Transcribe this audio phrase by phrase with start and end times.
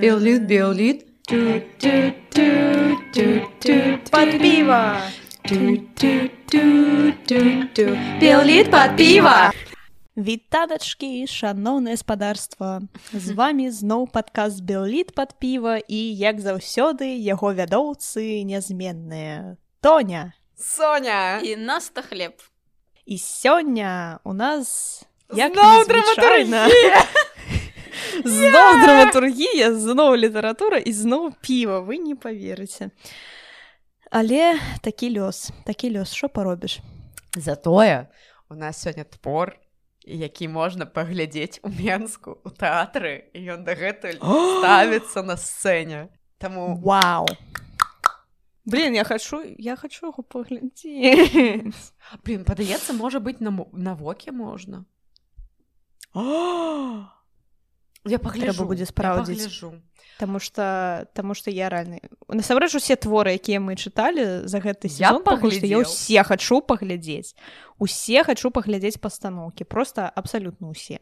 [0.00, 1.06] Биолит, биолит.
[4.10, 4.96] Под пиво.
[8.20, 9.52] Біоліт пад піва.
[10.16, 12.82] Вітадачкі, шаноўнае спадарства.
[13.12, 19.56] З вами зноў падказ Белліт пад піва і, як заўсёды, яго вядоўцы нязменныя.
[19.80, 20.36] Тоня.
[20.60, 21.40] Соня.
[21.40, 22.36] І наста хлеб.
[23.07, 26.67] І сёння у нас як незвычайна.
[28.19, 32.91] Зноў драматургія, зноў літаратура і зноў піва, вы не паверыце.
[34.11, 36.83] Але такі лёс, такі лёс, што паробіш?
[37.31, 38.11] Затое
[38.51, 39.55] у нас сёння твор,
[40.03, 44.19] які можна паглядзець у Менску у тэатры ён дагэтуль
[44.59, 46.11] ставіцца на сцэне.
[46.43, 47.23] Таму Вау.
[48.67, 51.93] Блин, я хочу, я хочу яго паглядзець.
[52.27, 54.83] блин, падаецца, можа быць на мо- на воке можна.
[58.07, 59.51] Я пагляджу, будзе спраўдзіць.
[60.17, 61.99] Таму што таму што я рэальны
[62.31, 67.35] насамрэч усе творы якія мы чыталі за гэты сезон што я ўсе хачу паглядзець
[67.77, 70.97] усе хачу паглядзець пастаноўкі просто абсалютна ўсе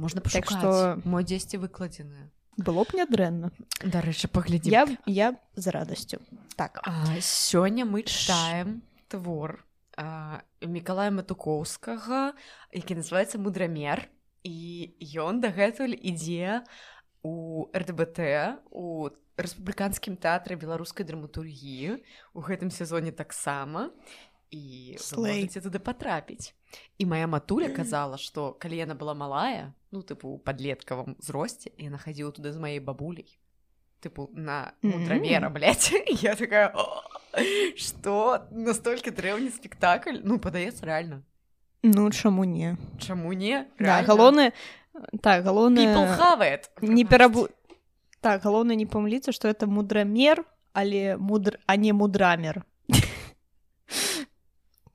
[0.00, 2.26] Можна Так што- Мо дзесьці выкладзеныя.
[2.56, 3.52] Было б нядрэнна
[3.84, 4.72] Дарэчы, паглядзім.
[4.72, 6.20] я я з радасцю.
[6.56, 6.80] Так.
[6.84, 9.64] А, сёння мы чытаем твор
[9.96, 12.34] а, Мікалая Матукоўскага,
[12.72, 14.08] які называецца мудрамер
[14.44, 16.64] і ён дагэтуль ідзе
[17.22, 22.00] у РДБТ у рэспубліканскім тэатры беларускай драматургіі.
[22.36, 23.90] У гэтым сезоне таксама
[24.50, 26.54] і можаце туды патрапіць.
[26.98, 31.98] І моя матуля казала, што калі яна была малая, ну тыпу у падлеткавым зросце яна
[31.98, 33.26] хадзіла туды з маёй бабуляй
[34.00, 34.98] тыпу на Мгм.
[34.98, 35.92] мудрамера блядь.
[36.22, 37.02] я такая «О,
[37.76, 40.20] што настолькі дрэўні спектакль?
[40.24, 41.22] Ну падаецца рэальна
[41.82, 42.76] ну чаму не?
[42.98, 43.66] Чаму не?
[43.78, 44.52] Да, галоўнае
[45.22, 45.86] так галоўнае
[46.80, 47.48] не перабу
[48.20, 52.64] так галоўнае не памыліцца што это мудрамер але мудр а не мудрамер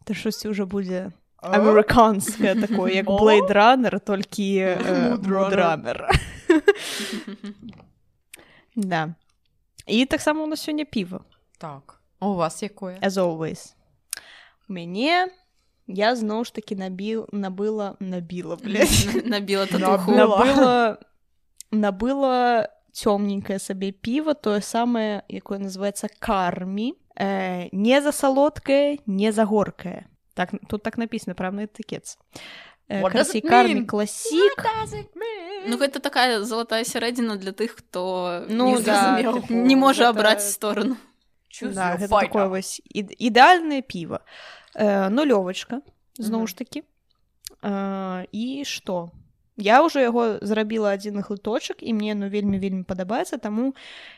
[0.06, 1.10] Та штосьці ўжо будзе
[1.42, 3.18] амерыканскае такое як О.
[3.22, 6.10] блейдранер толькі э, мудрамер
[8.76, 9.16] да.
[9.88, 11.20] І таксама у нас сёння піва
[11.58, 13.74] так а у вас якое as always.
[14.70, 15.28] У мяне
[15.88, 19.26] я зноў ж таки набіў набыла набіла блядь.
[19.26, 19.70] Набіла Набыла.
[19.70, 20.12] татуху.
[20.18, 20.98] набыла
[21.72, 29.46] набыла цёмненькае сабе піва тое самае якое называется кармі э, не за салодкае не за
[29.46, 30.06] горкае.
[30.34, 32.18] Так тут так написано прям на этыкетц
[32.90, 33.86] What does it кармі mean?
[33.86, 34.52] класік
[35.68, 39.18] Ну гэта такая залатая сярэдзіна для тых, хто Ну, не, да,
[39.50, 40.98] не можа гэта- абраць сторону.
[41.62, 44.20] да, гэта такое вось ід- ідэальнае піва
[44.76, 45.82] э, нулёвачка
[46.20, 46.84] зноў ж таки
[47.64, 49.12] э, і што
[49.58, 53.76] я ўжо яго зрабіла адзін глыточак і мне ну вельмі вельмі падабаецца таму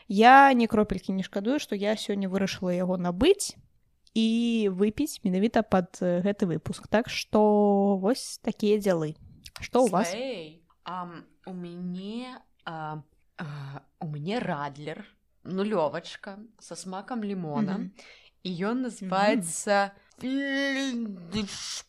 [0.08, 3.54] я не кропелькі не шкадую што я сёння вырашыла яго набыць
[4.14, 6.88] і выпіць менавіта пад э, гэты выпуск.
[6.88, 9.14] Так што вось такія дзелы
[9.60, 10.10] што у вас?
[10.88, 13.02] Um, у мяне а,
[13.36, 13.44] а,
[14.00, 15.04] у мяне радлер
[15.44, 17.92] нулёвачка со смакам лімона Мгм.
[18.42, 20.90] і ён называется Э,
[21.32, 21.87] Фельдшплесхен.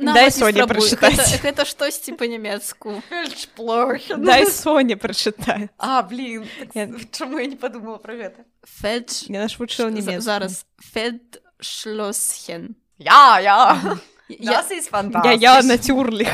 [0.00, 0.74] На, Дай вось і Соне спрабуй.
[0.76, 1.14] прачытаць.
[1.14, 3.02] Гэта, гэта штосьці па-нямецку.
[3.08, 4.22] Фельдшплохен.
[4.24, 8.44] дай соня прачытай А, блин, так Я- с- чаму я не подумала про гэта?
[8.64, 9.22] Фельдш...
[9.28, 10.66] я наш вучыла За- немецку Зараз.
[10.80, 12.74] Фельдшлосхен.
[12.98, 13.98] Я, я.
[14.28, 14.60] Я...
[14.60, 14.90] Das ist
[15.24, 16.28] я я нацюрліх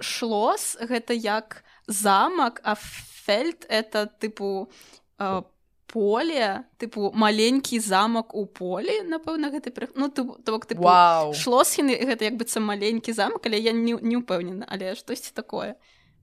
[0.00, 4.70] Шлос гэта як замак, а фельд это тыпу
[5.18, 5.42] э,
[5.86, 9.90] поле, тыпу маленькі замак у полі, напэўна перах...
[9.94, 11.32] ну тыпу, то бок тыпу Вау.
[11.32, 15.76] шлосхены гэта як быццам маленькі замак, але я не, не ўпэўнена, але штосьці такое.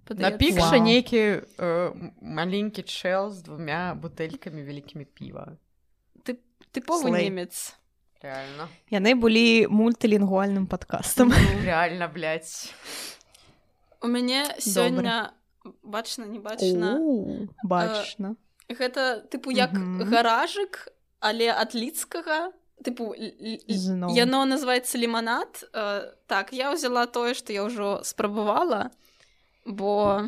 [0.03, 0.37] На Падаецца.
[0.37, 0.83] пікша Вау.
[0.83, 1.21] нейкі
[1.57, 5.57] э, маленькі чэл з двумя бутэлькамі вялікімі піва.
[6.73, 7.29] тыповы Слэй.
[7.29, 7.77] немец.
[8.23, 8.69] Реально.
[8.89, 11.33] яны былі мультылінгвальным падкастам
[11.63, 12.71] Реально, блядь.
[14.01, 15.33] У мяне сёння
[15.83, 18.35] бачна не бачна О, бачна
[18.73, 20.09] гэта тыпу як Мгм.
[20.09, 20.89] гаражык
[21.19, 22.51] але ад лідскага
[22.83, 28.91] тыпу яно называется ліманад э, так я ўзяла тое што я ўжо спрабавала
[29.65, 30.27] бо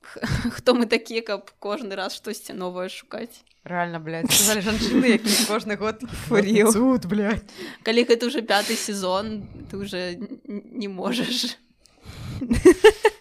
[0.56, 4.24] хто мы такія каб кожны раз штосьці новае шукаць Реально, блядь.
[4.32, 6.00] Сказали жанчыны, які кожны год.
[6.72, 7.44] Цуд, блядь.
[7.84, 10.16] калі гэта уже пяты сезон ты уже
[10.48, 11.58] не можаш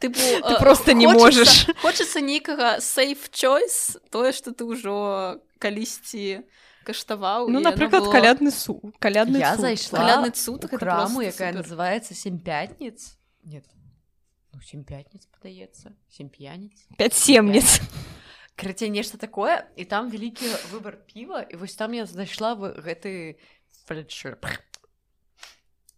[0.00, 1.66] Тыпу, Ты просто не можаш.
[1.82, 6.44] хочацца нейкага сейф choice тое што ты ўжо калісьці
[6.84, 11.64] каштаваў Ну, напрыклад, было- калядны су калядны Я зайшла Калядны цуд, краму, якая супер.
[11.64, 13.64] называецца сем пятніц нет
[14.52, 17.80] ну сем пятніц падаецца сем п'яніц пять семніц
[18.56, 19.68] крыцей нешта такое.
[19.76, 23.36] І там вялікі выбар піва і вось там я знайшла в гэты
[23.84, 24.38] фальшыр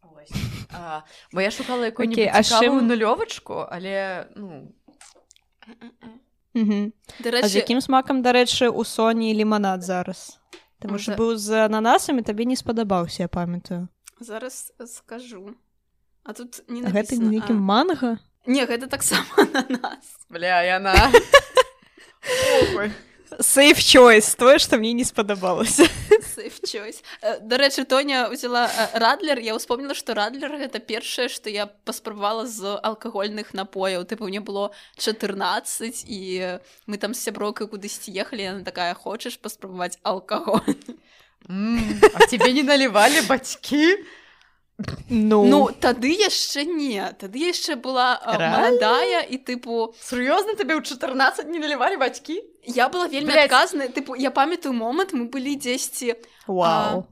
[0.02, 0.34] Ось.
[0.72, 1.00] А,
[1.32, 4.68] бо я шукала Окей, якую-нибудь а цікавую чым- нульовачку але ну
[6.54, 6.92] Мгм.
[7.20, 10.40] Да А з рэчы, якім смакам дарэчы у соні ліманад зараз?
[10.80, 13.88] Таму што Можа- быў з ананасамі табе не спадабаўся я памятаю.
[14.20, 15.54] зараз скажу.
[16.24, 17.30] А тут не гэта напісана.
[17.30, 19.24] нейкім А, манга не гэта таксама
[19.54, 21.12] на нас бля яна
[23.40, 25.88] сейф choice тое што мне не спадабалася
[26.38, 27.02] Safe choice.
[27.20, 29.42] Э, Дарэчы, Тоня ўзяла радлер.
[29.42, 34.06] Я ўспомніла, што радлер гэта першае, што я паспрабавала з алкагольных напояў.
[34.06, 36.20] Тыпу мне было 14 і
[36.86, 40.78] мы там з сяброкай кудысьці ехалі, яна такая хочаш паспрабаваць алкаголь.
[41.50, 43.98] М, а тебе не налівалі бацькі
[45.08, 51.50] ну, Ну тады яшчэ не, тады яшчэ была маладая і тыпу сур'ёзна табе ў 14
[51.50, 52.38] не налівалі бацькі?
[52.68, 56.14] я была вельмі адказная, тыпу я памятаю момант мы былі дзесьці
[56.46, 57.08] вау.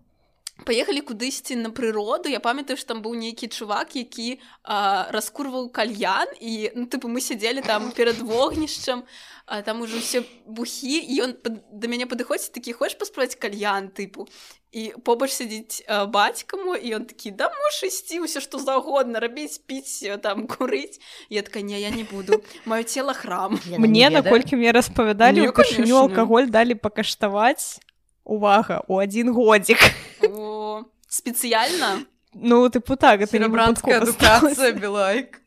[0.65, 2.29] паехалі кудысьці на прыроду.
[2.29, 6.29] Я памятаю што там быў нейкі чувак які а, раскурваў кальян.
[6.41, 9.05] І ну, тыпу мы сядзелі там перад вогнішчам
[9.47, 13.89] а, там ужо ўсе бухі і ён пад- да мяне падыходзіць такі хочаш паспраць кальян?
[13.95, 14.27] Тыпу
[14.77, 19.23] і побач сядзіць а, бацька мой і ён такі да можаш ісці ўсё што заўгодна
[19.23, 21.01] рабіць піць э, там курыць
[21.31, 26.03] я такая не я не буду маё цела храм мне наколькі мне распавядалі упершыню конечно.
[26.05, 27.81] алкаголь далі пакаштаваць
[28.27, 29.81] увага у адзін годзік
[30.29, 32.05] О, спецыяльна
[32.35, 35.41] ну тыпу так это не Серабранская выпадкова адукацыя белайк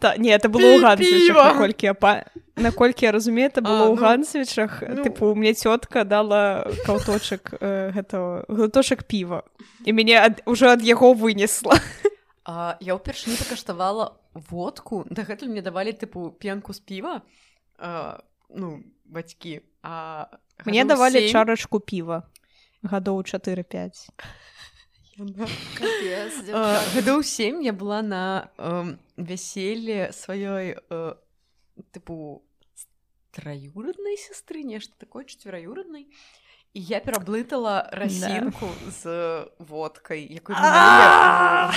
[0.00, 1.52] Та, не, это было Пі- Гансвічах, піва.
[1.52, 2.24] наколькі я, па...
[2.56, 4.82] наколькі я разумею, это было А, ў ну, Гансвічах.
[4.88, 5.02] ну.
[5.04, 9.42] Тыпу, мне цётка дала каўточак э, гэтага, глыточак піва.
[9.84, 10.42] І мяне ад...
[10.46, 11.76] уже ад яго вынесла.
[12.44, 17.20] А, я ўпершыню пакаштавала водку дагэтуль мне давалі тыпу пенку з піва
[17.78, 18.18] а,
[18.48, 20.26] ну бацькі а
[20.64, 22.22] Мне давалі сем чарачку піва.
[22.82, 24.08] Гадоў 4-5.
[25.18, 26.80] яна- Капец, А, дзяўчата.
[26.96, 31.14] гадоў сем я была на эм, вяселле сваёй э,
[31.92, 32.42] тыпу
[33.32, 36.06] траюроднай сястры нешта такое чацвераюроднай
[36.76, 38.68] і я пераблытала расінку
[39.02, 40.56] з водкай якую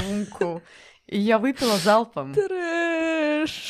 [0.03, 0.61] румку
[1.07, 2.31] і я выпіла залпам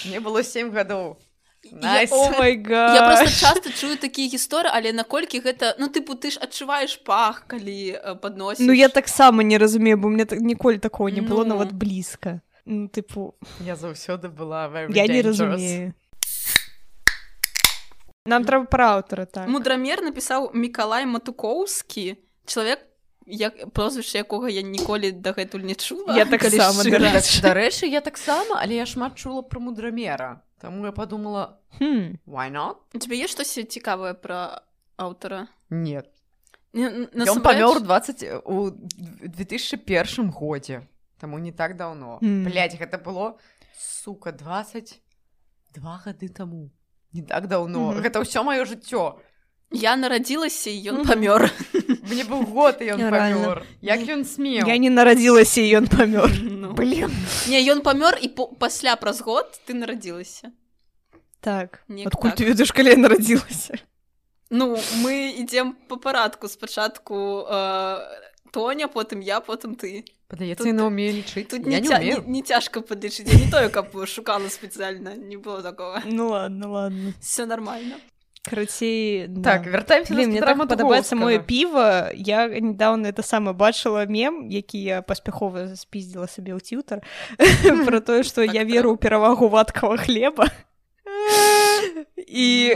[0.05, 1.25] мне было сем гадоў Я-
[1.71, 2.09] Nice.
[2.11, 2.95] О май гад.
[2.95, 7.43] Я просто часто чую такія гісторыі, але наколькі гэта ну тыпу ты ж адчуваеш пах,
[7.51, 8.63] калі э, падносіш.
[8.65, 11.45] Ну я таксама не разумею, бо мне так ніколі такого не было Ну.
[11.59, 12.39] нават блізка.
[12.69, 13.33] Ну, тыпу,
[13.65, 15.93] я заўсёды была я не разумею.
[18.29, 19.47] Нам трэба пра аўтара так.
[19.49, 22.13] Мудрамер напісаў Мікалай Матукоўскі,
[22.45, 22.79] чалавек
[23.25, 26.13] як прозвішча якога я ніколі дагэтуль не чула.
[26.17, 27.09] Я таксама, Калі
[27.41, 27.85] дарэчы.
[27.89, 32.17] я таксама але я шмат чула пра мудрамера Таму я подумала Хм.
[32.27, 34.61] why not У тебе есть штось цікавае пра
[34.97, 35.47] аўтара?
[35.69, 36.05] нет
[36.73, 38.69] Не, н- Ён насамрэч- памёр 20 у
[39.25, 40.81] 2001 годзе
[41.19, 42.43] Таму не так даўно М.
[42.45, 43.37] Блядь, гэта было
[43.77, 45.01] сука 20
[45.75, 46.71] два гады таму
[47.13, 48.01] не так даўно Мгм.
[48.01, 49.19] гэта ўсё маё жыццё
[49.71, 51.07] Я нарадзілася і ён Мгм.
[51.07, 51.41] памёр.
[52.09, 56.31] мне быў год і ён памёр як ён смеў Я не нарадзілася і ён памёр.
[56.41, 56.73] Ну.
[56.73, 57.11] блин
[57.47, 60.51] Не, ён памёр і по- пасля праз год ты нарадзілася.
[61.41, 61.83] Так.
[61.87, 62.39] Неяк Адкуль так.
[62.39, 63.77] ты ведаеш, калі я нарадзілася?
[64.49, 67.99] Ну, мы ідзем па парадку спачатку э,
[68.51, 70.03] Тоня, потым я, потым ты.
[70.29, 71.97] Падаецца яна ўмее лічыць Тут не, не ця...
[71.97, 73.25] не, умею не цяжка падлічыць.
[73.25, 76.01] Я не тое, каб шукала спецыяльна, не было такого.
[76.05, 77.13] Ну ладно, ладно.
[77.19, 77.97] Все нормально.
[78.41, 82.11] Карацей, так вяртаемся мне так падабаецца мое маё піва.
[82.15, 87.03] Я недавно это саме бачыла мем, які я паспяхова спіздзіла сабе ў тьютар
[87.85, 90.47] пра тое, што я веру ў перавагу вадкага хлеба.
[92.17, 92.75] І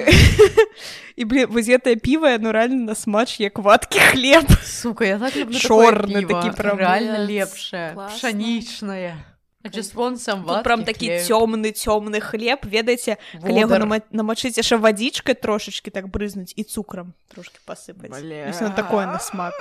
[1.15, 4.45] і блин, вось гэтае піва яно рэальна на смач як вадкі хлеб.
[4.63, 6.77] сука я так люблю Чорны такі прям.
[6.77, 9.15] рэальна Блядь, лепшае пшанічнае
[10.63, 13.15] прям такі цёмны цёмны хлеб, ведаеце,
[13.79, 18.11] нама- намачыць яшчэ вадзічкай трошачкі так брызнуць і цукрам трошки пасыпаць.
[18.11, 18.47] Бля.
[18.47, 19.53] Вось на такое на смак.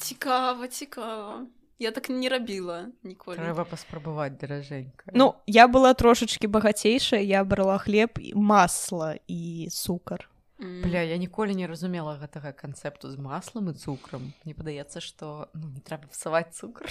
[0.00, 1.46] Цікава, цікава.
[1.82, 3.38] Я так не рабіла ніколі.
[3.42, 10.28] трэба паспрабаваць даражэнька Ну, я была трошачки багацейшая, я брала хлеб, і масла і цукар.
[10.62, 10.82] М.
[10.86, 15.66] Бля я ніколі не разумела гэтага канцэпту з маслам і цукрам Мне падаецца што ну,
[15.74, 16.86] не трэба псаваць цукр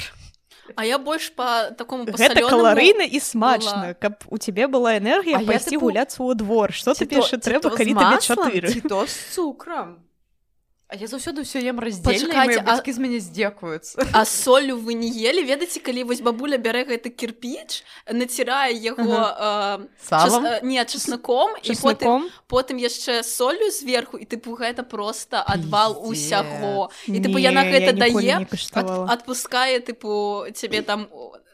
[0.76, 3.96] А я больш па такому Гэта каларыйна і смачна, была.
[3.96, 6.74] каб у цябе была энергія пайсці тыпу- гуляцца ў двор.
[6.76, 8.70] Што Ці табе яшчэ то- ці трэба, калі табе чатыры?
[8.90, 10.04] то з цукрам
[10.92, 13.96] А я заўсёды ўсё ем раздзельна, бацькі з мяне здзекуюцца.
[14.12, 15.40] А солю вы не ели?
[15.40, 21.72] Ведаеце калі вось бабуля бярэ гэты кірпіч націрае яго э, час, э, не часнаком і
[21.80, 26.12] потым потым яшчэ солю зверху і тыпу гэта просто адвал Пиздец.
[26.12, 28.44] усяго і тыпу яна гэта дае
[29.08, 31.08] адпускае тыпу цябе там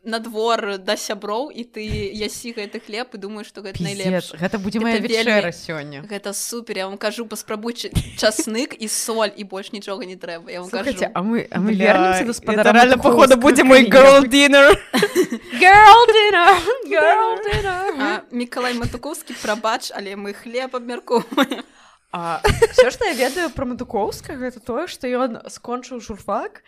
[0.08, 1.84] на двор да сяброў і ты
[2.16, 6.08] ясі гэты хлеб і думаю што гэта найлепш гэта будзе моя вечэра сёння.
[6.08, 10.48] гэта супер я вам кажу паспрабуй ча- часнык і соль і больш нічога не трэба
[10.50, 13.84] я вам Слухайте, кажу а мы, а мы вернемся до спадара реально, походу, будет мой
[13.84, 14.72] girl dinner.
[15.60, 16.50] Girl dinner!
[16.88, 17.92] Girl dinner!
[18.00, 21.64] А, Мікалай Матукоўскі прабач але мы хлеб абмяркоўваем
[22.12, 26.64] А, все, што я ведаю пра Матукоўскага, гэта тое, што ён скончыў журфак,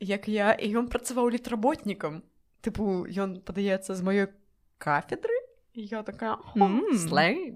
[0.00, 2.22] як я, і ён працаваў літработнікам.
[2.62, 4.26] Тыпу, ён падаецца з маёй
[4.78, 5.34] кафедры,
[5.74, 6.38] я такая,
[6.98, 7.52] слэй.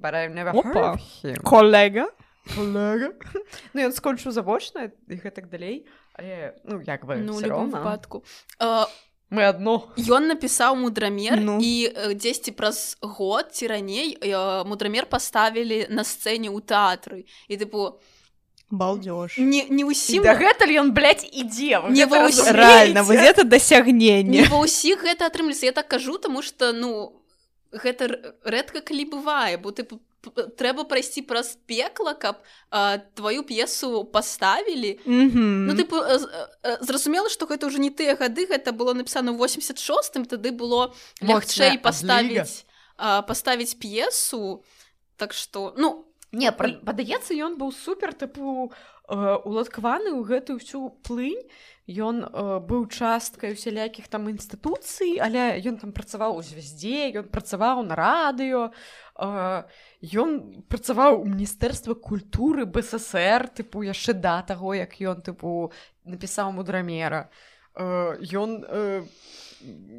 [1.42, 2.06] Коллега.
[2.54, 3.12] Калега.
[3.74, 7.38] Ну, ён скончыў завочна і гэтак далей, але, ну, як бы, ну
[7.70, 8.24] выпадку
[8.58, 8.86] А,
[9.32, 9.88] Мы адно.
[9.96, 11.56] Ён напісаў мудрамер Ну.
[11.62, 14.18] і дзесьці праз год ці раней
[14.68, 17.96] мудрамер паставілі на сцэне ў тэатры і тыпу
[18.72, 19.36] Балдеж.
[19.36, 21.92] не, не І ўсім дагэтуль ён, блядь, ідзе.
[21.92, 22.56] Не ва ўсім.
[22.56, 24.48] Реально, вот это не досягнение.
[24.48, 27.12] ва ўсіх гэта атрымліваецца я так кажу тому что ну
[27.72, 28.08] гэта
[28.48, 29.84] рэдка калі бывае бо ты
[30.56, 35.66] трэба прайсці праз пекла каб а, тваю п'есу паставілі Мгм.
[35.66, 36.16] Ну тыпу э,
[36.62, 40.94] э, зразумела што гэта ўжо не тыя гады гэта было напісана ў 86 тады было
[41.20, 42.64] лягчэй паставіць
[42.96, 44.62] а, паставіць п'есу
[45.16, 51.44] так што ну Не, падаецца, ён быў супер тыпу э, уладкаваны ў гэтую всю плынь.
[51.84, 57.84] Ён э, быў часткай усялякіх там інстытуцый, але ён там працаваў у звязде, ён працаваў
[57.84, 58.72] на радыё.
[59.20, 59.68] Э,
[60.08, 65.68] ён працаваў у міністэрства культуры БССР, тыпу яшчэ да таго, як ён тыпу
[66.08, 67.28] напісаў мудрамера.
[67.76, 69.04] Э, ён э,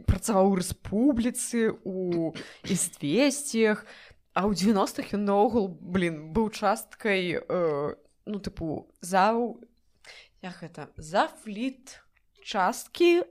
[0.10, 2.34] працаваў у рэспубліцы, у
[2.66, 3.86] ізвесціях,
[4.34, 9.62] а ў 90-х ён наогул блин быў часткай э, ну тыпу заў
[10.42, 12.02] як гэта зафліт
[12.42, 13.26] часткі э,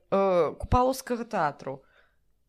[0.62, 1.82] купалаўскага тэатру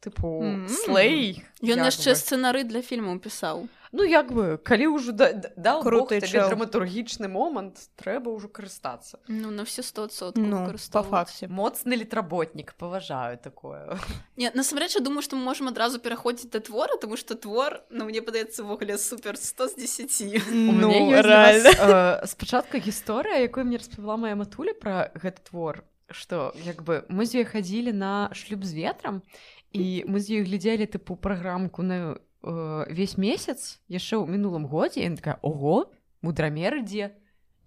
[0.03, 0.67] тыпу Мгм.
[0.67, 5.83] слей ён яшчэ сцэнары для фільмаў пісаў ну як бы калі ўжо да, да, даў
[5.85, 11.47] Круты драматургічны момант трэба ўжо карыстацца ну на все 100 Ну, по факте.
[11.47, 13.97] моцны літработнік паважаю такое.
[14.35, 18.05] Не, насамрэч я думаю што мы можам адразу пераходзіць да твора тому што твор ну
[18.05, 23.65] мне падаецца увогуле супер 100 з 10 У мяне Ну, вас, э, спачатку гісторыя якую
[23.65, 28.29] мне распавяла моя матуля пра гэты твор што як бы мы з ёй хадзілі на
[28.33, 29.21] шлюб з ветрам
[29.73, 33.81] і мы з ёй глядзелі тыпу праграмку на э, весь месяц.
[33.89, 35.89] Яшчэ ў мінулым годзе такая ого
[36.21, 37.17] мудрамер ідзе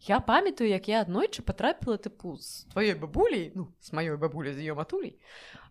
[0.06, 4.64] я памятаю як я аднойчы патрапіла тыпу з тваёй бабуляй ну з маёй бабуляй з
[4.64, 5.18] ее матулей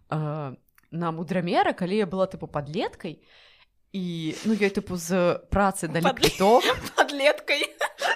[0.10, 0.56] э,
[0.92, 3.22] на мудрамера калі я была тыпу падлеткай
[3.94, 6.64] і ну ёй тыпу з працы далі Падле- квіток
[6.96, 7.64] падлеткай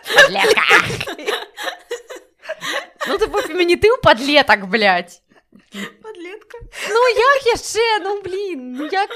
[0.09, 0.61] Подлетка.
[3.07, 5.21] Ну ты фемінітыў падлетак, блядь.
[6.03, 6.57] падлетка
[6.89, 9.09] Ну як яшчэ, ну блин, ну як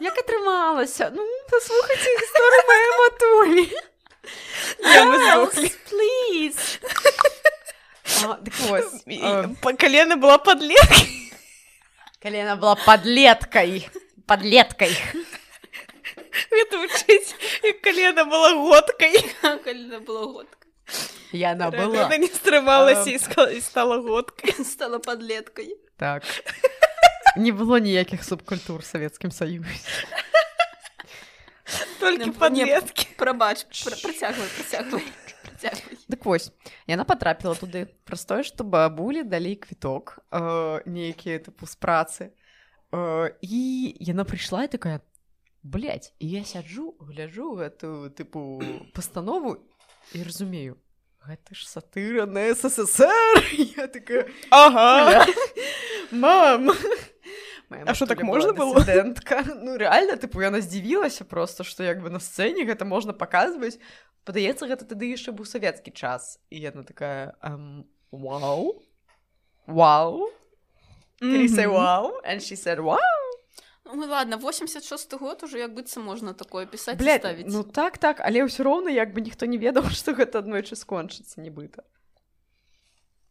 [0.00, 1.10] як атрымалася?
[1.14, 3.66] Ну паслухайце гісторыю мае матулі.
[4.82, 5.72] Не, мы сдохли.
[5.90, 6.80] Please.
[8.24, 9.20] А, дык вось, И
[9.62, 11.32] по колено была подлеткой.
[12.22, 13.88] калі яна была падлеткай,
[14.26, 14.96] падлеткай.
[16.50, 17.34] Это учить.
[17.62, 19.18] И колено было годкой.
[19.42, 20.61] калі было годка
[21.32, 22.08] Яна Она была.
[23.06, 24.52] не и ска- и стала годкой.
[24.64, 26.22] стала падлеткай Так.
[27.36, 29.72] Не было ніякіх субкультур Савецкім Саюзе.
[32.00, 33.06] Только Не, подлетки.
[33.16, 35.02] прабач пр- працягвай працягвай
[36.08, 36.50] Дык вось
[36.86, 42.30] яна патрапіла туды праз тое што бабулі далі квіток э, нейкія тыпу з працы
[42.92, 45.00] э, і яна прыйшла і такая
[45.62, 48.58] блять і я сяджу гляджу гэтую тыпу
[48.92, 49.62] пастанову
[50.14, 50.76] і разумею
[51.22, 53.42] гэта ж сатыра на ССР
[53.78, 55.24] я такая Ага.
[55.24, 55.26] «Бля,
[56.10, 56.70] мам
[57.86, 58.82] А што, так можна было?
[58.84, 59.44] дысідэнтка.
[59.62, 63.78] ну реально тыпу яна здзівілася просто што як бы на сцэне гэта можна паказваць
[64.28, 68.82] падаецца гэта тады яшчэ быў савецкі час і яна такая um, вау
[69.66, 70.28] вау
[71.78, 72.10] wow?
[72.26, 72.98] And she said wow.
[73.94, 78.20] Ну ладно 86 год уже як быццам можна такое пісаць Блядь, ставіць ну так так
[78.20, 81.84] але ўсё роўна як бы ніхто не ведаў што гэта аднойчы скончыцца нібыта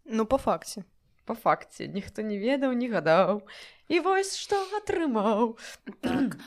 [0.06, 0.84] Ну, по факте.
[1.26, 3.42] по факце ніхто не ведаў не гадаў
[3.88, 5.58] і вось што атрымаў
[6.02, 6.38] так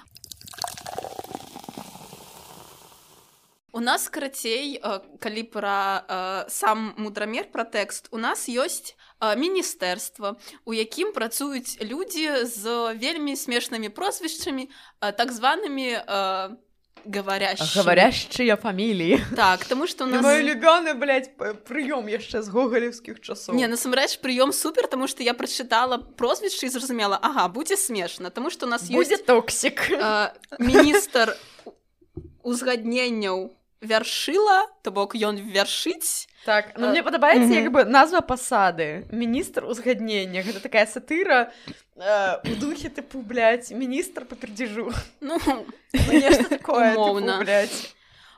[3.75, 9.35] У нас карацей э, калі пра э, сам мудрамер пра тэкст у нас ёсць э,
[9.35, 14.71] міністэрства у якім працуюць людзі з вельмі смешнымі прозвішчамі
[15.03, 15.91] так званымі
[17.03, 17.75] говорящими.
[17.75, 20.95] Говорящыя фаміліі так тому что у нас любёны
[21.67, 26.71] прыём яшчэ з гогалевскіх часоў не насамрэч прыём супер тому что я прачытала прозвішчы і
[26.71, 29.91] зразумела Ага будзе смешна тому что у нас будзе токсік
[30.63, 31.35] міністр
[32.47, 33.51] узгадненняў
[33.81, 39.09] вяршыла то бок ён вяршыць так ну, мне падабаецца як бы назва пасады.
[39.11, 40.45] Міністр узгаднення.
[40.45, 41.53] Гэта такая сатыра
[41.97, 47.41] у духе тыпу блядь, міністр па пердзежу ну, ну такое моўна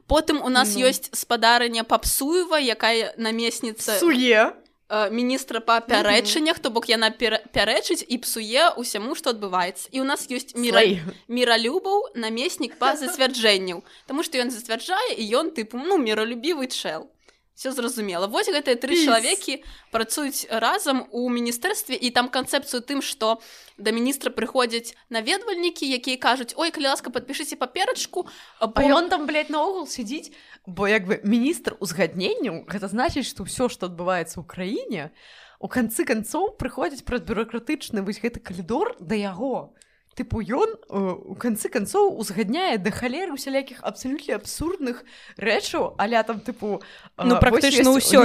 [0.06, 0.86] потым у нас ну.
[0.86, 4.54] ёсць спадарня папсуева якая намесніца суе.
[4.54, 4.65] Э,
[5.10, 9.90] міністра па пярэчаннях то бок яна пярэчыць і псуе ўсяму што адбываецца.
[9.90, 10.84] І у нас ёсць міра
[11.26, 17.10] міралюбаў намеснік па зацвярджэнняў Таму што ён зацвярджае і ён тыпу ну міралюбівы чэл
[17.56, 23.40] все зразумела вось гэтыя тры чалавекі працуюць разам у міністэрстве і там канцэпцыю тым што
[23.80, 28.28] да міністра прыходзяць наведвальнікі якія кажуць ой калі ласка подпішыце паперачку
[28.60, 30.36] бо ён там наогул сядзіць
[30.68, 35.10] бо як бы міністр узгадненняў гэта значыць што ўсё што адбываецца ў краіне
[35.58, 39.72] у канцы канцоў прыходзіць праз бюрократычны вось гэты калідор да яго
[40.16, 45.04] тыпу ён э, у канцы канцоў узгадняе да халеры усялякіх абсалютна абсурдных
[45.36, 48.24] рэчаў аля там тыпу э, ну практычна ўсё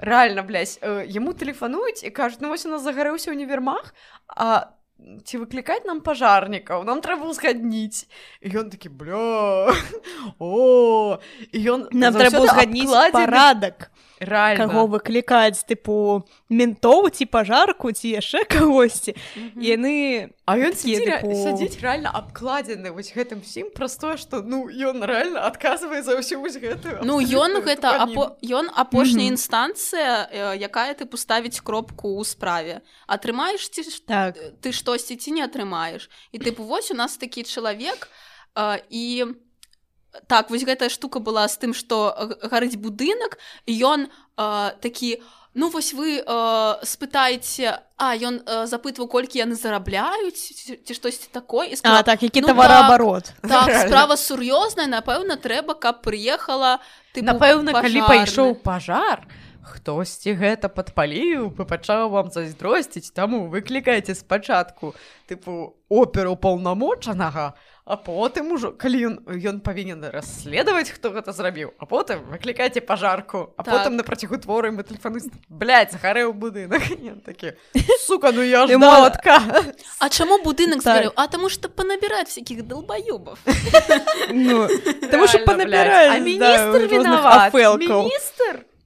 [0.00, 3.92] реально блясь э, яму тэлефануюць і кажуць ну вось у нас загарэўся універмах
[4.26, 4.72] а
[5.24, 6.84] ці выклікаць нам пажарнікаў?
[6.88, 8.08] Нам трэба узгадніць
[8.40, 9.68] ён такі бля
[10.38, 11.18] о!
[11.52, 13.90] І ён нам трэба узгадніць парадак
[14.24, 14.66] реально.
[14.66, 19.14] Каго выклікаць тыпу ментоў ці пажарку ці яшчэ кагосьці
[19.60, 25.46] яны а ён сядзіць реально абкладзены вось гэтым всім праз тое што ну ён реально
[25.48, 28.08] адказвае за ўсю вось гэтую ну ён гэта
[28.40, 32.82] ён апошняя інстанцыя якая ты паставіць кропку ў справе.
[33.06, 34.36] Атрымаеш ці так.
[34.60, 38.08] ты штосьці ці не атрымаеш і тыпу вось у нас такі чалавек
[38.90, 39.43] і у
[40.26, 45.22] так вось гэтая штука была з тым што гарыць будынак ён э, такі
[45.54, 50.38] ну вось вы э, спытаеце а ён э, запытваў колькі яны зарабляюць
[50.84, 55.74] ці штосьці такое і сказал, так які ну, тавараабарот так, так справа сур'ёзная напэўна трэба
[55.74, 56.78] каб прыехала
[57.14, 59.26] ты напэўна калі пайшоў пажар
[59.64, 64.94] хтосьці гэта падпаліў пачаў вам зайздросціць таму выклікайце спачатку
[65.30, 71.76] тыпу оперу паўнамочанага а а потым ужо калі ён ён павінен расследаваць хто гэта зрабіў
[71.76, 73.52] а потым выклікайце пажарку.
[73.56, 73.74] А так.
[73.76, 75.20] потым на працягу творы мы тэлефану
[76.00, 76.80] гарэў будынак
[77.28, 77.52] такі
[78.00, 79.36] сука ну я мотка
[80.00, 81.12] А чаму будынак згарэў?
[81.14, 83.36] А таму што панабіраць всякіх долбаёбаў.
[84.32, 84.68] Ну,
[85.10, 86.88] Таму што панабіраць міністр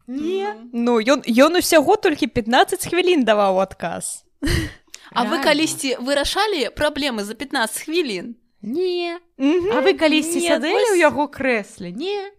[0.08, 4.24] не ну ён ён усяго толькі 15 хвілін даваў адказ.
[5.14, 9.18] А вы калісьці вырашалі праблемы за 15 хвілін не.
[9.38, 12.30] А вы калісьці сядэлі ў яго крэсле не.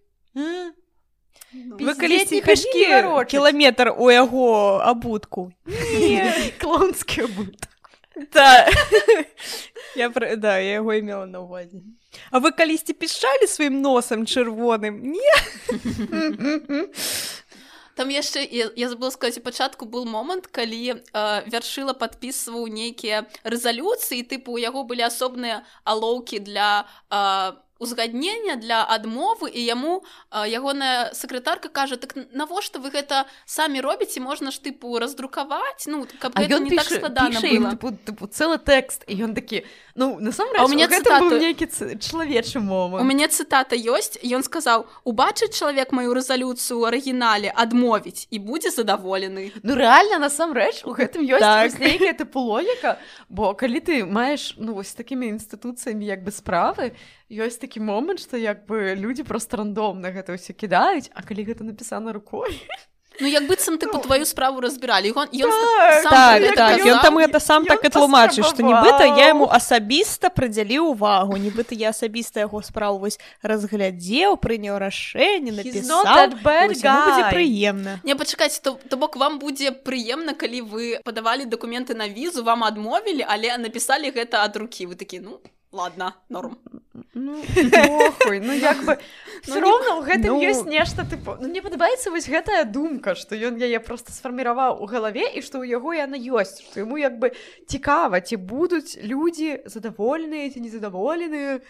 [1.53, 2.86] Вы калісьці кашкі
[3.32, 5.51] кіламетр у яго абутку
[6.62, 7.79] клонскі абутак
[9.95, 11.82] я да я яго имела на увазе.
[12.32, 15.34] А вы калісьці пішчалі сваім носам чырвоным не
[18.00, 21.00] там яшчэ я, я забыла сказать пачатку был момант калі э,
[21.52, 29.50] вяршыла подписываў нейкія рэзалюцыі тыпу у яго былі асобныя алоўкі для э, узгаднення для адмовы
[29.50, 34.20] і яму ягоная сакратарка кажа так навошта вы гэта самі робіце?
[34.20, 35.88] Можна ж тыпу раздрукаваць?
[35.88, 37.39] Ну каб ён не так складана
[38.30, 39.63] цэлы тэкст і ён такі
[39.96, 40.88] ну насамрэч у мяне
[41.39, 41.68] нейкі
[42.00, 48.39] чалавечы мова у мяне цытата ёсць ён сказаў убачыць чалавек маю рэзалюцыю арыгінале адмовіць і
[48.39, 51.80] будзе задаволены ну рэальна насамрэч у гэтым ёсць так.
[51.80, 56.96] нейкая тыпу логіка бо калі ты маеш ну вось такімі інстытуцыямі як бы справы
[57.30, 61.63] ёсць такі момант што як бы людзі проста рандомна гэта ўсё кідаюць а калі гэта
[61.63, 62.58] напісана рукой.
[63.20, 65.52] Ну як быццам ты ну, твою справу разбіралі ён, ён
[66.04, 70.32] так, так, так, ён там гэта сам так і тлумачыць што нібыта я яму асабіста
[70.32, 75.52] прыдзяліў увагу нібыта я асабіста яго справу вось разглядзеў прыняў рашэнне
[77.30, 78.00] прыемна.
[78.08, 82.63] Не пачакаць то, то бок вам будзе прыемна калі вы падавалі дакументы на візу вам
[82.63, 84.88] адмовілі але напісалі гэта ад рукі.
[84.88, 86.58] Вы такі ну ладно норм.
[87.13, 88.97] Ну, охуй, ну як бы
[89.47, 90.41] ну, роўна ў гэтым ну...
[90.41, 94.86] ёсць нешта тыпу ну, мне падабаецца вось гэтая думка што ён яе просто сфарміраваў у
[94.89, 97.32] галаве і што ў яго яна ёсць што яму як бы
[97.67, 101.62] цікава ці будуць людзі задаволеныя ці незадаволеныя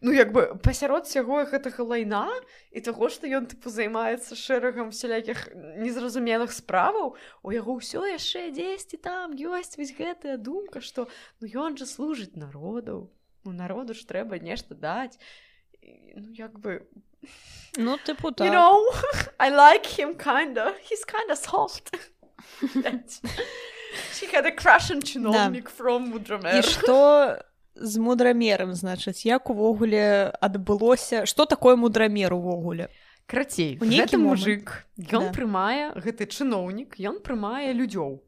[0.00, 2.30] ну як бы пасярод сяго гэтага лайна
[2.70, 5.50] і таго што ён тыпу займаецца шэрагам сялякіх
[5.82, 11.10] незразумелых справаў у яго ўсё яшчэ дзесьці там ёсць вось гэтая думка што
[11.42, 13.10] ну ён жа служыць народу
[13.44, 15.18] ну народу ж трэба нешта даць.
[15.82, 16.86] Ну як бы
[17.76, 18.46] ну тыпу так.
[18.46, 18.78] you know,
[19.38, 20.74] I like him kinda.
[20.88, 21.94] He's kinda soft.
[24.12, 25.70] She had a crush on чиновник да.
[25.70, 26.62] from Мудрамер.
[26.62, 27.38] Што
[27.74, 32.88] з мудрамерам значыць як увогуле адбылося што такое мудрамер увогуле?
[33.26, 35.32] Крацей гэты мужик ён да.
[35.32, 38.18] прымае гэты чыноўнік ён прымае людзёў.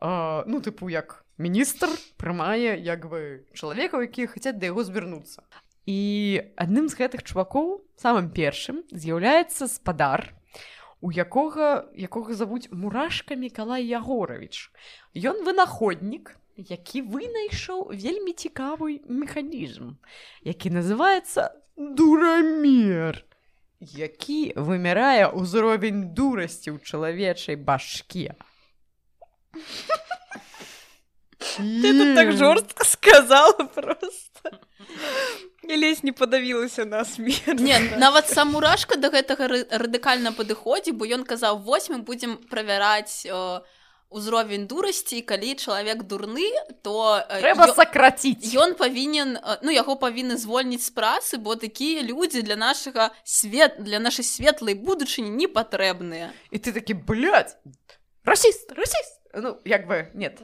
[0.00, 5.42] Ну тыпу як міністр прымае як бы чалавекаў якія хацяць да яго звярнуцца.
[5.84, 10.32] І адным з гэтых чувакоў самым першым з'яўляецца спадар
[11.04, 14.72] у якога якога завуць мурашка мікалай ягорович
[15.30, 19.92] ён вынаходнік які вынайшоў вельмі цікавы механізм
[20.48, 23.20] які называется дурамер
[23.84, 28.32] які вымярае ўзровень дурасці ў чалавечай башке
[32.14, 34.58] так жорстка сказала просто.
[35.62, 41.08] Я лезь не падавілася на смерць не нават сам мурашка да гэтага радыкальна падыходзе бо
[41.08, 43.24] ён казаў вось мы будзем правяраць
[44.14, 46.52] узровень дурасці калі чалавек дурны
[46.86, 52.56] то трэба сакраціць ён павінен ну яго павінны звольніць з працы бо такія людзі для
[52.60, 57.00] нашага свет для нашай светлай будучыні не патрэбныя і ты такі
[58.24, 60.40] расіст расіст ну як бы нет.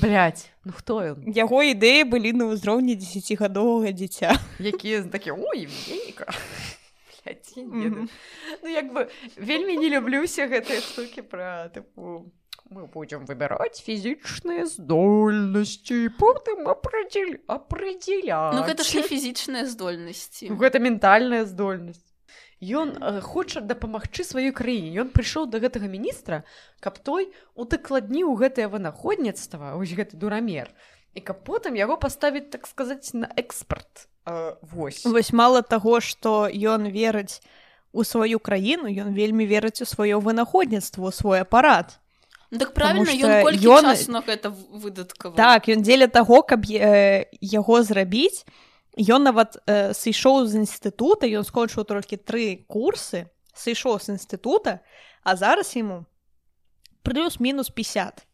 [0.00, 5.68] Блядь, ну хто ён яго ідэі былі на ўзроўні десятгадовага дзіця якія такі ой
[8.62, 12.28] ну як бы вельмі не люблюся гэтыя штукі пра тыпу
[12.68, 20.52] мы будем выбіраць фізічныя здольнасці потым апрадзель апрадзеля ну гэта ж не фізічныя здольнасці.
[20.52, 22.04] Гэта ментальная здольнасць
[22.64, 24.94] Ён э, хоча дапамагчы сваёй краіне.
[25.04, 26.44] Ён прыйшоў да гэтага міністра,
[26.80, 30.72] каб той удакладніў гэтае вынаходніцтва, вось гэты дурамер.
[31.12, 34.08] І каб потым яго паставіць так сказаць на экспорт.
[34.26, 35.04] Э, вось.
[35.04, 37.44] вось мала таго, што ён верыць
[37.92, 42.00] у сваю краіну, ён вельмі верыць у сваё вынаходніцтва, свой апарат.
[42.50, 44.22] Так правильно ён, ён...
[44.26, 45.30] гэта выдатка.
[45.30, 48.44] Так, ён дзеля таго, каб э, яго зрабіць,
[48.96, 54.80] ён нават э, сышоў з інстытута ён скончыў толькі тры курсы сышоў з інстытута
[55.22, 56.06] а зараз яму
[57.02, 58.26] плюс-мінус 50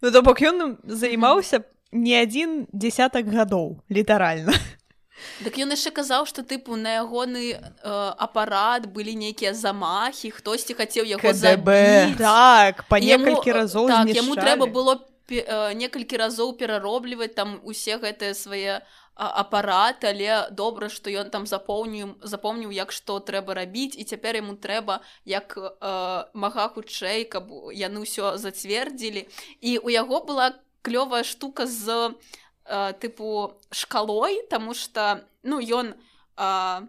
[0.00, 4.54] ну то бок ён займаўся не адзін десятак гадоў літаральна
[5.44, 7.58] Дык ён яшчэ казаў што тыпу на ягоны э,
[8.16, 11.20] апарат былі нейкія замахі хтосьці хацеў яго
[12.16, 14.96] так па некалькі разоў так, яму трэба было
[15.30, 18.82] некалькі разоў пераробліваць там усе гэтыя свае
[19.20, 24.56] апарат але добра што ён там запоўніў запомніў як што трэба рабіць і цяпер яму
[24.56, 25.68] трэба як э,
[26.32, 29.28] мага хутчэй каб яны ўсё зацвердзілі
[29.60, 32.16] і у яго была клёвая штука з
[32.64, 36.80] э, тыпу шкалой тому что ну ён э,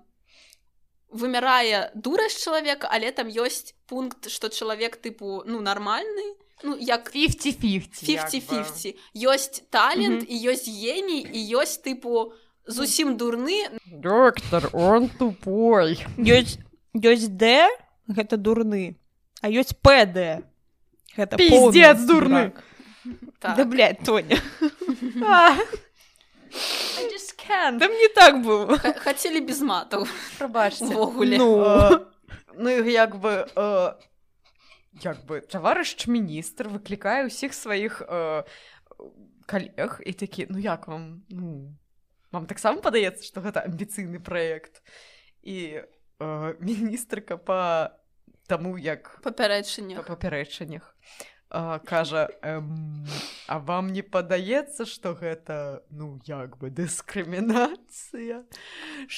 [1.12, 8.96] вымярае дурасць чалавека але там ёсць пункт што чалавек тыпу ну нармальны ну як 50-50
[9.16, 12.34] ёсць талент і ёсць геній і ёсць тыпу
[12.66, 16.00] зусім дурны доктор он тупой.
[16.18, 16.58] Ёсць
[16.94, 17.68] ёсць д
[18.08, 18.96] гэта дурны
[19.42, 20.44] а ёсць пд
[21.18, 22.54] гэта пиздец дурны.
[23.40, 23.58] так.
[23.58, 24.38] да, блядь, тоня.
[27.80, 28.78] Там не так было.
[28.78, 32.08] Хацелі без матаў прабачвогуле ну,
[32.56, 33.94] ну як бы э,
[35.00, 38.44] як бы таварыш міністр выклікае ўсіх сваіх э,
[39.48, 41.72] калег і такі ну як вам ну,
[42.32, 44.84] вам таксама падаецца што гэта амбіцыйны праект
[45.42, 45.84] і
[46.20, 47.96] э, міністрка па
[48.48, 50.96] таму як папярэчанне папярэчаннях
[51.86, 52.30] кажа
[53.48, 58.48] а вам не падаецца што гэта ну як бы дыскрымінацыя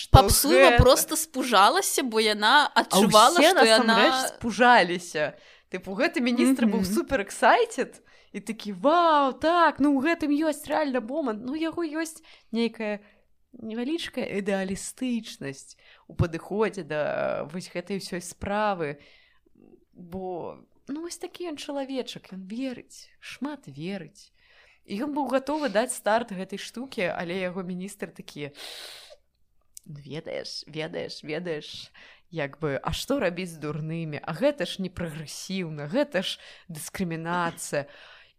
[0.10, 0.82] папсула гэта...
[0.82, 4.00] просто спужалася бо яна адчувала што яна
[4.34, 5.38] спужаліся
[5.74, 8.00] тыпу гэты міністр быў супер эксайтед
[8.34, 12.22] і такі вау так ну у гэтым ёсць рэальна момант ну яго ёсць
[12.54, 13.02] нейкая
[13.54, 15.78] невялічкая ідэалістычнасць
[16.10, 17.02] у падыходзе да
[17.50, 18.98] вось гэтай ўсёй справы
[19.94, 20.58] бо
[20.88, 24.34] ну вось такі ён чалавечак ён верыць шмат верыць.
[24.84, 28.52] І ён быў гатовы даць старт гэтай штукі але яго міністр такі
[29.86, 31.70] ведаеш ведаеш ведаеш
[32.34, 34.18] як бы а што рабіць з дурнымі?
[34.26, 37.86] А гэта ж не прагрэсіўна гэта ж дыскрымінацыя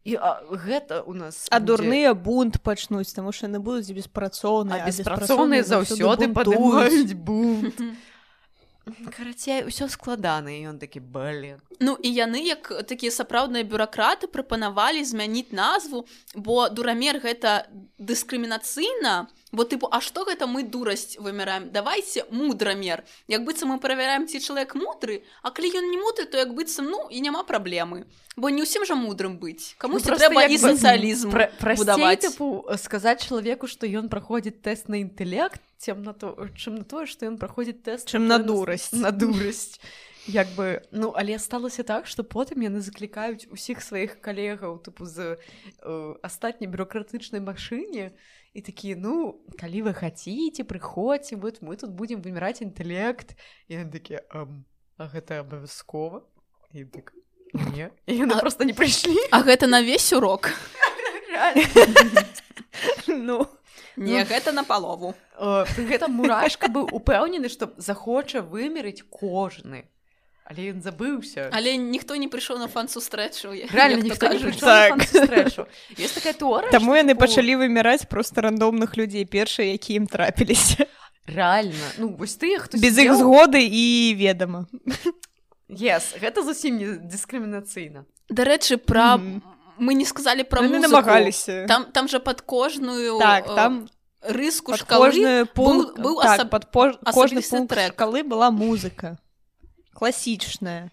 [0.05, 4.85] і а, гэта у нас А будзе- дурныя бунт пачнуць таму що яны будуць беспрацоўныя
[4.85, 7.79] беспрацоўныя заўсёды падымаюць бунт.
[9.17, 15.01] Карацей усё складана і ён такі блин Ну і яны як такія сапраўдныя бюракраты прапанавалі
[15.01, 16.05] змяніць назву
[16.35, 17.65] бо дурамер гэта
[17.97, 24.27] дыскрымінацыйна бо тыпу а што гэта мы дурасць вымяраем давайте мудрамер як быццам мы правяраем
[24.27, 28.05] ці чалавек мудры а калі ён не мудры то як быццам ну і няма праблемы
[28.37, 29.79] бо не ўсім жа мудрым быць.
[29.79, 32.19] Камусь Ну, просто трэба і сацыялізм Пра будаваць.
[32.27, 37.07] тыпу сказаць чалавеку што ён праходзіць тэст на інтэлект цем на то чым на тое
[37.07, 38.91] што ён праходзіць тэст Чым на дурасць.
[38.93, 39.79] на дурасць
[40.27, 45.37] як бы ну але сталася так што потым яны заклікаюць усіх сваіх калегаў тыпу з
[45.37, 48.17] э, астатняй бюрократычнай машыне
[48.55, 53.35] і такія ну калі вы хаце прыходзьце вот мы тут будзем выміраць інтэлект
[53.69, 54.65] і такія «Ам,
[54.97, 56.23] а гэта абавязкова
[56.73, 57.13] і так
[57.75, 60.51] не яны А- просто не прыйшлі А гэта на весь урок?
[63.07, 63.47] Ну
[63.97, 64.25] не Ну.
[64.25, 69.91] гэта на палову Э, Пры гэтым мурашка быў упэўнены, што захоча вымерыць кожны.
[70.45, 71.49] Але ён забыўся.
[71.53, 74.97] але ніхто не прыйшоў на фан сустрэчу Реально ніхто не прыйшоў Так.
[74.97, 75.67] на фан-сустрэчу.
[75.97, 80.87] Ёсць такая тэорыя, Таму яны тыпу, пачалі выміраць проста рандомных людзей першыя які ім трапіліся
[81.27, 81.89] Реально.
[81.99, 84.67] Ну, вось тыя, хто без іх згоды і ведама
[85.69, 88.05] Yes, гэта зусім не дыскрымінацыйна.
[88.29, 89.41] Дарэчы пра Мгм.
[89.81, 90.81] мы не сказалі пра музыку.
[90.93, 93.89] намагаліся там там жа пад кожную так э, там
[94.21, 96.97] рыску шкалы пункт быў так, асаб- пад пож...
[97.17, 99.17] кожны пункт шкалы была музыка
[99.95, 100.91] класічная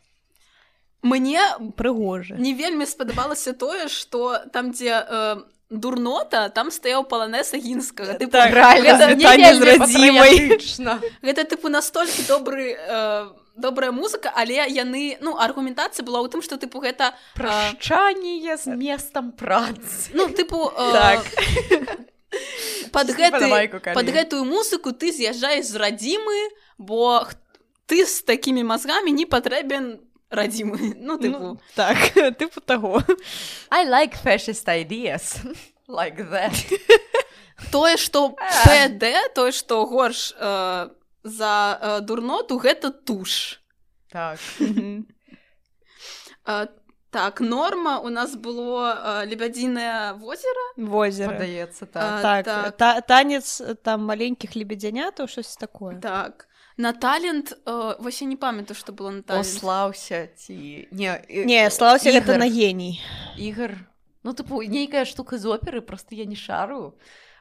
[1.02, 1.42] мне
[1.78, 8.32] прыгожа не вельмі спадабалася тое што там дзе э, дурнота там стаяў паланеса гінскага Тыпу,
[8.32, 8.52] Так,
[11.24, 16.60] гэта тыпу настолькі добры э, добрая музыка але яны ну аргументацыя была ў тым што
[16.62, 20.12] тыпу гэта Прашчанне з месцам працы.
[20.14, 21.26] ну тыпу э, Так.
[22.92, 23.96] под гэты падавайку, калі.
[23.96, 26.40] под гэтую музыку ты з'язджаеш з радзімы
[26.78, 27.28] бо
[27.91, 29.99] ты з такімі мазгамі не патрэбен
[30.32, 31.97] радзімы ну тыпу ну, так
[32.39, 33.04] тыпу таго
[33.69, 35.43] I like fascist ideas.
[35.91, 36.56] like that.
[37.71, 39.04] тое што пд
[39.36, 40.89] тое што горш э,
[41.23, 43.60] за э, дурноту гэта туш
[44.12, 44.39] Так.
[46.47, 46.67] Э,
[47.12, 52.21] так норма у нас было э, лебядзінае возера возера Падаецца, А, так.
[52.23, 52.77] так, так.
[52.77, 58.75] Та, танец там маленькіх лебедзянятаў щось такое так на талент э, вось я не памятаю
[58.75, 60.88] што было на талент Ослаўся ці...
[60.91, 62.39] Не, і- не слаўся гэта Ігар.
[62.39, 63.01] на геній
[63.38, 63.71] Ігор
[64.23, 66.93] ну тыпу нейкая штука з оперы просто я не шару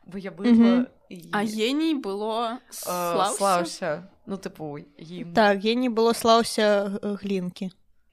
[0.06, 0.38] бо я Мгм.
[0.38, 1.28] была і...
[1.32, 3.36] а геній было э, слаўся?
[3.36, 7.70] слаўся ну тыпу ім так геній было слаўся э, глінкі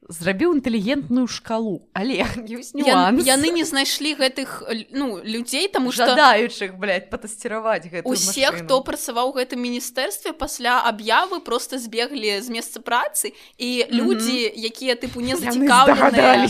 [0.10, 2.24] зрабіў інтэлігентную шкалу але
[2.58, 3.26] ёсць Я, нюанс.
[3.26, 6.76] яны не знайшлі гэтых ну людзей таму жадаючых
[7.10, 13.86] патасціраваць гэта усе хто працаваў гэтым міністэрстве пасля аб'явы просто збеглі з месца працы і
[13.88, 13.98] Мгм.
[13.98, 16.50] людзі якія тыпу не зацікаўленыя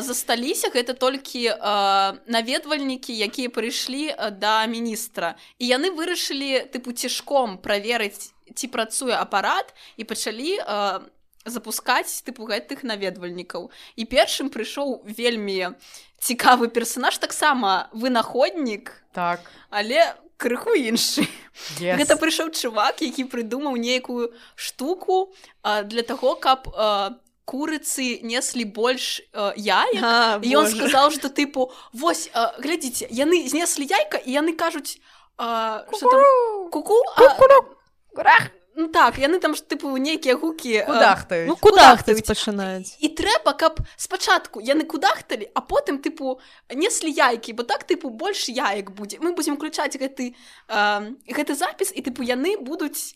[0.00, 5.36] засталіся гэта толькі э, наведвальнікі якія прыйшлі да міністра.
[5.58, 11.00] І яны вырашылі тыпу цішком праверыць ці працуе апарат і пачалі э,
[11.44, 15.76] запускаць тыпу гэтых наведвальнікаў і першым прыйшоў вельмі
[16.18, 21.24] цікавы персонаж таксама вынаходнік так але крыху іншы
[21.78, 21.96] yes.
[21.96, 27.14] Гэта прыйшоў чувак, які прыдумаў нейкую штуку а, для таго, каб а,
[27.46, 30.02] курыцы неслі больш а, яек.
[30.02, 34.98] а, І ён сказаў, што тыпу вось а, глядзіце, яны знеслі яйка і яны кажуць
[35.38, 36.20] а, што там
[36.70, 36.98] куку
[38.14, 38.50] Гурах!
[38.76, 42.20] Ну, так яны там ж тыпу нейкія гукі а, кудахтаюць ну куда кудахтаюць.
[42.22, 46.38] хтось пачынаюць І трэба, каб спачатку яны кудахталі, а потым тыпу
[46.74, 49.18] неслі яйкі, бо так тыпу больш яек будзе.
[49.18, 50.34] Мы будзем включаць гэты,
[50.68, 53.14] э, гэты запіс і тыпу яны будуць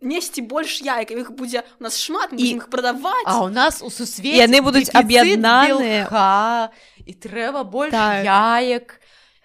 [0.00, 3.26] несці больш яек, іх будзе у нас шмат, І- іх прадаваць.
[3.26, 6.70] А ў нас у сусвеце Яны будуць аб'яднаныя.
[7.06, 8.24] і трэба больш Так.
[8.24, 9.00] яек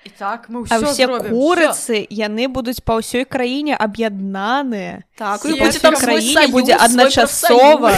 [0.06, 1.34] і так мы А ўсё ўсе зробім.
[1.34, 7.92] курыцы яны будуць па ўсёй краіне аб'яднаныя так, краіне будзе адначасова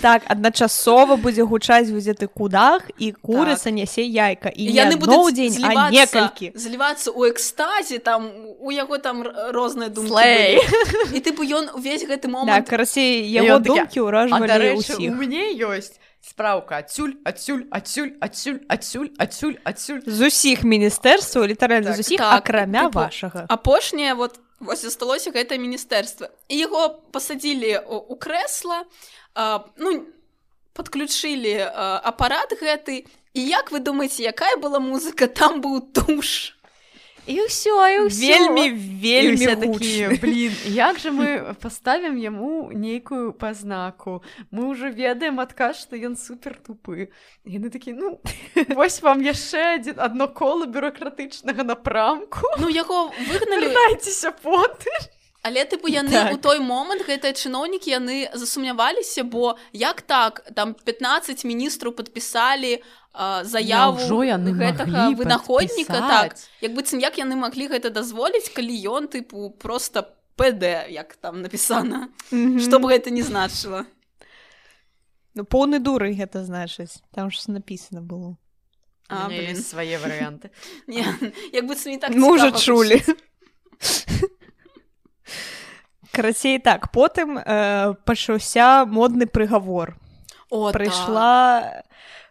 [0.00, 4.48] так адначасова будзе гучаць будзе ты кудах і курыца нясе яйка.
[4.48, 10.58] І яны будуць дзень а некалькі злівацца ў экстазе там у яго там розныя былі.
[11.14, 16.00] і тыпу ён увесь гэты момант карацей ён яго думкі А ўражвалі ўсіх мяне ёсць
[16.24, 22.18] спраўка адсюль адсюль адсюль адсюль адсюль адсюль адсюль з усіх міністэрстваў літаральна Так, з усіх
[22.18, 28.88] так, акрамя тыпу, вашага апошняе вот вось засталося гэта міністэрства і яго пасадзілі у, крэсла
[29.34, 30.08] а, ну
[30.74, 31.70] подключылі
[32.02, 33.06] апарат гэты.
[33.34, 36.53] І як вы думаеце якая была музыка там быў туш
[37.26, 38.20] і ўсё і ўсё.
[38.20, 38.64] вельмі
[39.00, 45.96] вельмі такія блин як же мы паставім яму нейкую пазнаку мы ўжо ведаем адказ што
[45.96, 47.08] ён супер тупы
[47.48, 48.20] яны такі ну
[48.76, 53.72] вось вам яшчэ адзін адно кола бюрократычнага напрамку ну яго выгналі.
[53.72, 54.92] Вяртайцеся поты
[55.44, 56.32] Але тыпу яны Так.
[56.32, 62.84] у той момант гэтыя чыноўнікі яны засумняваліся бо як так там 15 міністраў падпісалі а,
[63.14, 66.36] заяву яны гэтага вынаходніка так.
[66.60, 72.08] як быццам як яны маглі гэта дазволіць калі ён тыпу просто пд як там напісана
[72.30, 72.58] Мгм.
[72.58, 73.86] што б гэта не значыла.
[75.34, 77.02] Ну поўны дуры гэта значыць.
[77.14, 78.36] Там ж написано было.
[79.08, 80.50] А, свае варыянты
[80.86, 81.04] не
[81.52, 83.02] як быццам не так цікава чулі
[86.14, 89.98] карацей так потым э, пачаўся модны прыгавор.
[90.48, 91.84] О, так.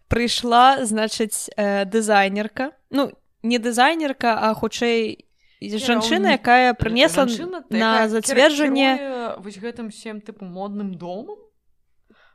[0.08, 3.12] Прыйшла значыць э, дызайнерка ну
[3.44, 5.26] не дызайнерка а хутчэй
[5.62, 11.38] жанчына якая прынесла Жанчына, на зацверджанне вось гэтым всем тыпу модным домам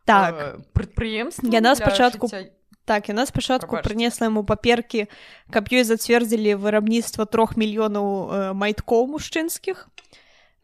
[0.04, 0.34] так.
[0.34, 2.50] Э, прадпрыемствам Яна спачатку жыцця-
[2.84, 5.06] так яна спачатку прынесла яму паперкі
[5.52, 9.88] каб ёй зацвердзілі вырабніцтва трох мільёнаў э, майткоў мужчынскіх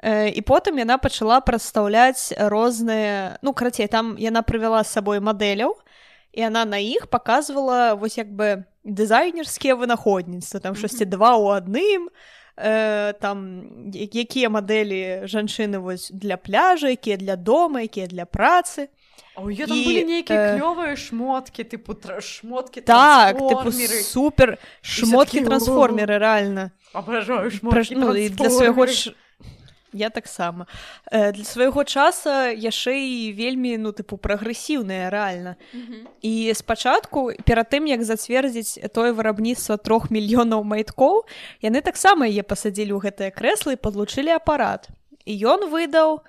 [0.05, 5.81] Э, і потым яна пачала прадстаўляць розныя ну карацей там яна прывяла з сабой мадэляў
[6.35, 12.11] і она на іх паказвала вось як бы дызайнерскія вынаходніцтва там штосьці два ў адным
[12.59, 18.91] э, там якія мадэлі жанчыны вось для пляжа якія для дома якія для працы.
[19.39, 23.71] Ў ёй там І, нейкія э, клёвыя шмоткі тыпу тра- шмоткі так тыпу
[24.03, 29.24] супер шмоткі трансформеры рэальна абражаю шмоткі ну, для свайго трансформеры.
[29.95, 30.67] Я таксама.
[31.11, 35.55] Э, для свайго часа яшчэ і вельмі ну тыпу прагрэсіўная рэальна.
[35.73, 36.09] Мгм.
[36.23, 41.25] і спачатку перад тым як зацвердзіць тое вырабніцтва трох мільёнаў майткоў
[41.63, 44.89] яны таксама яе пасадзілі ў гэтае крэсла і падлучылі апарат.
[45.25, 46.21] І ён выдаў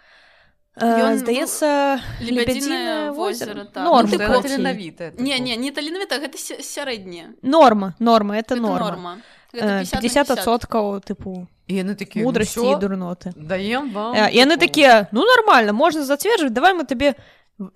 [0.75, 3.84] Ён э, здаецца Лебядзінае возера, так.
[3.88, 5.21] норма Ну, тыпу.
[5.23, 9.17] не не не таленавіта гэта ся- сярэдняе норма норма это Гэта норма, норма.
[9.54, 14.38] Э, Гэта 50 адсоткаў тыпу І яны мудрасці «Ну і всё, дурноты даем вам і
[14.38, 17.15] яны такія ну нормально можна зацверджваць давай мы табе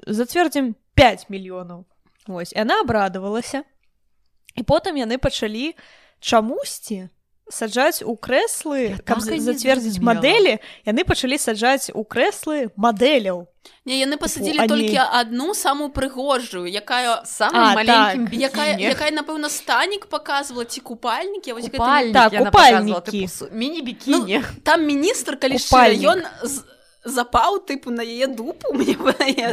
[0.06, 1.86] зацвердзім 5 мільёнаў
[2.28, 3.63] Вось яна абрадавалася
[4.54, 5.73] і потым яны пачалі
[6.21, 7.10] чамусьці
[7.50, 13.48] саджаць у крэслы Я каб так не зацвердзіць мадэлі яны пачалі саджаць у крэслы мадэляў.
[13.86, 18.34] Не яны пасадзілі они- толькі адну самую прыгожую якая самым А, маленькім так.
[18.40, 18.90] якая бікіні.
[18.94, 23.28] якая напэўна станік показывала ці купальнікі вось гэта Купальнікі Так, купальнікі.
[23.28, 24.44] су- міні-бікіні.
[24.64, 26.64] Там міністр калі шчыра, ён з-
[27.06, 28.96] запаў тыпу на яе дупу мне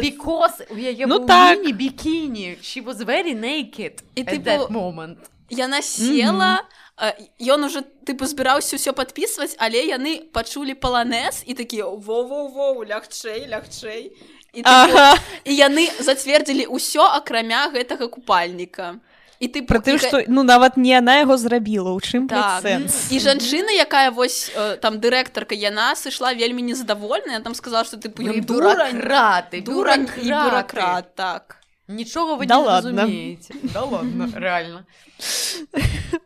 [0.02, 1.58] because у яе Ну так.
[1.58, 2.58] міні-бікіні.
[2.62, 5.16] She was very naked І, that moment.
[5.50, 11.84] яна села э, ён уже тыпу збіраўся ўсё падпісваць але яны пачулі паланез і такія
[11.84, 14.16] во-во-во лягчэй лягчэй
[14.56, 15.20] і, тыпу, ага.
[15.44, 18.96] і яны зацвердзілі ўсё акрамя гэтага купальніка.
[19.36, 22.64] І ты Пры тым што ну нават не яна яго зрабіла у чым Так.
[22.64, 23.12] сэнс?
[23.12, 28.08] І жанчына якая вось э, там дырэктарка яна сышла вельмі незадавольная там сказала что ты
[28.08, 31.60] бюракраты дурань і бюракрат так.
[31.88, 33.02] Нічога вы Да не ладно.
[33.04, 34.86] разумееце да ладно реально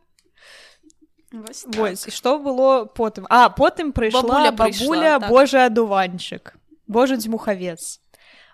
[1.32, 1.76] Вось так.
[1.76, 5.30] Вось што было потым а потым прыйшла Бабуля прыйшла, бабуля так.
[5.30, 6.54] божы адуванчык
[6.86, 8.00] божы дзьмухавец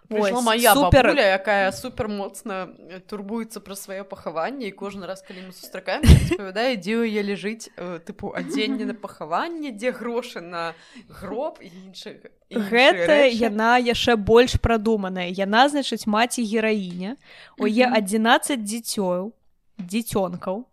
[0.08, 1.02] Прыйшла моя супер.
[1.08, 6.02] бабуля якая супер моцна э, турбуецца пра сваё пахаванне і кожны раз калі мы сустракаем
[6.06, 7.66] распавядае дзе яе ляжыць
[8.06, 10.74] тыпу адзенне на пахаванне дзе грошы на
[11.10, 12.22] гроб і іншых
[12.54, 17.16] гэта яна яшчэ больш прадуманая яна значыць маці гераіня
[17.58, 17.98] у Мгм.
[17.98, 19.32] 11 дзіцёў
[19.80, 20.66] дзіцёнкаў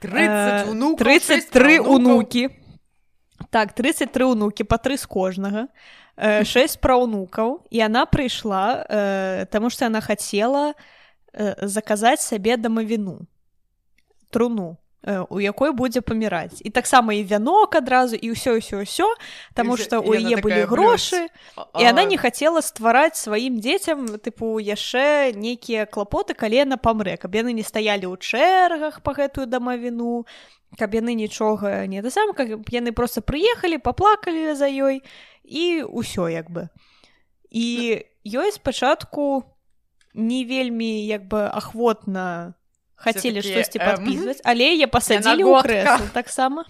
[0.00, 1.94] 30 Э, унукаў, 33 шэсць праўнукаў.
[1.94, 2.48] унукі
[3.50, 5.68] так 33 унукі па тры з кожнага
[6.18, 10.74] 6 праўнукаў і яна прыйшла э, таму што яна хацела
[11.34, 13.26] э, заказаць сабе дамавіну
[14.30, 14.78] труну.
[14.78, 16.64] э, у якой будзе паміраць.
[16.64, 19.08] І таксама і вянок адразу і ўсё ўсё ўсё
[19.52, 24.06] таму што у яе былі такая, грошы А- і она не хацела ствараць сваім дзецям
[24.16, 27.16] тыпу яшчэ нейкія клапоты калі яна памрэ.
[27.20, 30.24] Каб яны не стаялі ў чэргах па гэтую дамавіну
[30.78, 35.04] каб яны нічога не да сам каб яны просто прыехалі паплакалі за ёй
[35.44, 36.72] і ўсё як бы.
[37.52, 39.44] І ёй спачатку
[40.14, 42.54] не вельмі як бы ахвотна
[43.04, 46.64] хацелі штосьці падпісваць але я пасадзілі ў крэсла таксама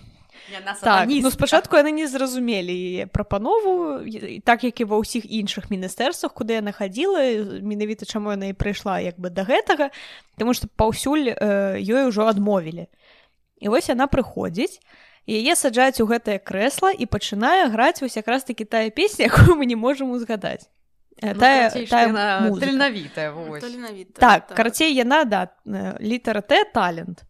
[0.82, 4.04] так ну спачатку яны не зразумелі яе прапанову
[4.44, 9.00] так як і ва ўсіх іншых міністэрствах куды яна хадзіла менавіта чаму яна і прыйшла
[9.00, 9.88] як бы да гэтага
[10.36, 12.90] Таму што паўсюль э, ёй ужо адмовілі.
[13.62, 14.82] І вось яна прыходзіць
[15.24, 19.64] яе саджаюць у гэтае крэсла і пачынае граць вось якраз такі тая песня якую мы
[19.64, 20.68] не можам узгадаць
[23.32, 25.48] Ну, таленавітая так карацей яна да
[26.00, 27.24] літара т талент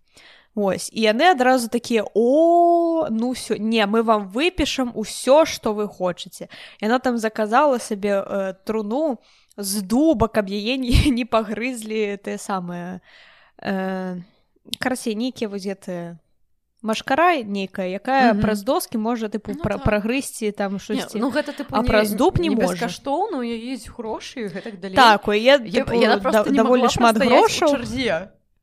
[0.56, 0.90] Ось.
[0.92, 6.48] І яны адразу такія о ну все не мы вам выпішам усё што вы хочаце
[6.80, 9.18] яна там заказала сабе э, труну
[9.56, 13.02] з дуба каб яе не, не пагрызлі тыя самыя
[13.58, 14.22] э,
[14.78, 16.22] карасей нейкія вось гэтыя
[16.84, 18.42] машкара нейкая якая mm -hmm.
[18.42, 19.84] праз доскі можа тыпу ну, пра так.
[19.84, 23.90] прагрысці там штосьці ну гэта ты а праз дуб не, не можа што я есть
[23.90, 24.96] грошы гэтак далей.
[24.96, 27.76] Так я, я, я да, даволі шмат грошаў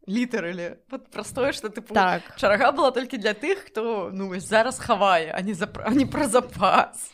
[0.07, 2.21] літаралі вот простое что ты так.
[2.37, 7.11] чарага была толькі для тых хто ну зараз хавае а не за не пра запас.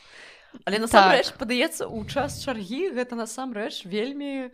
[0.66, 1.38] Але насамрэч так.
[1.38, 4.50] падаецца у час чаргі гэта насамрэч вельмі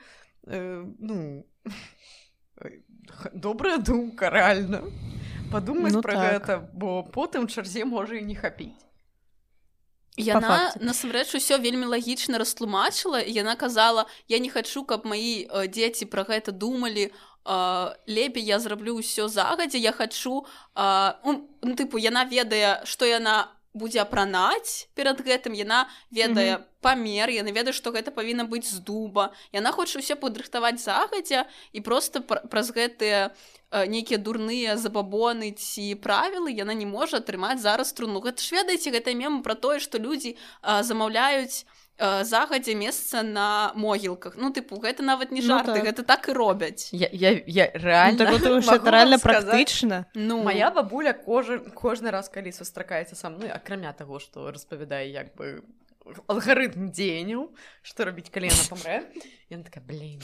[0.47, 1.45] э, ну
[3.34, 4.82] добрая думка реально
[5.54, 6.32] подумаць ну, про так.
[6.34, 8.80] гэта бо потым чарзе можа і не хапіць
[10.14, 16.06] Яна насамрэч усё вельмі лагічна растлумачыла яна казала я не хачу каб маі э, дзеці
[16.06, 17.10] пра гэта думалі
[18.08, 20.45] лепей я зраблю ўсё загадзя я хачу
[21.26, 21.32] ну,
[21.62, 26.66] ну, тыпу яна ведае што яна будзе апранаць перад гэтым яна ведае mm -hmm.
[26.82, 31.82] памер яна ведае што гэта павінна быць з дуба яна хоча ўсё падрыхтаваць загадзя і
[31.82, 33.32] просто пр праз гэтыя
[33.74, 39.16] нейкія дурныя забабоны ці правілы яна не можа атрымаць зараз труну гэта ж ведаеце гэта
[39.18, 41.66] мем пра тое што людзі замаўляюць
[42.00, 45.86] Э, загадзя месца на могілках ну тыпу гэта нават не жарты ну, так.
[45.86, 50.42] гэта так і робяць я, я, я реально ну, так, реально практычна ну.
[50.42, 55.62] Моя бабуля кожа кожны раз калі сустракаецца са мной акрамя таго што распавядае як бы
[56.26, 57.54] алгарытм дзеянняў
[57.86, 58.98] што рабіць калі яна памрэ
[59.54, 60.18] я такая блин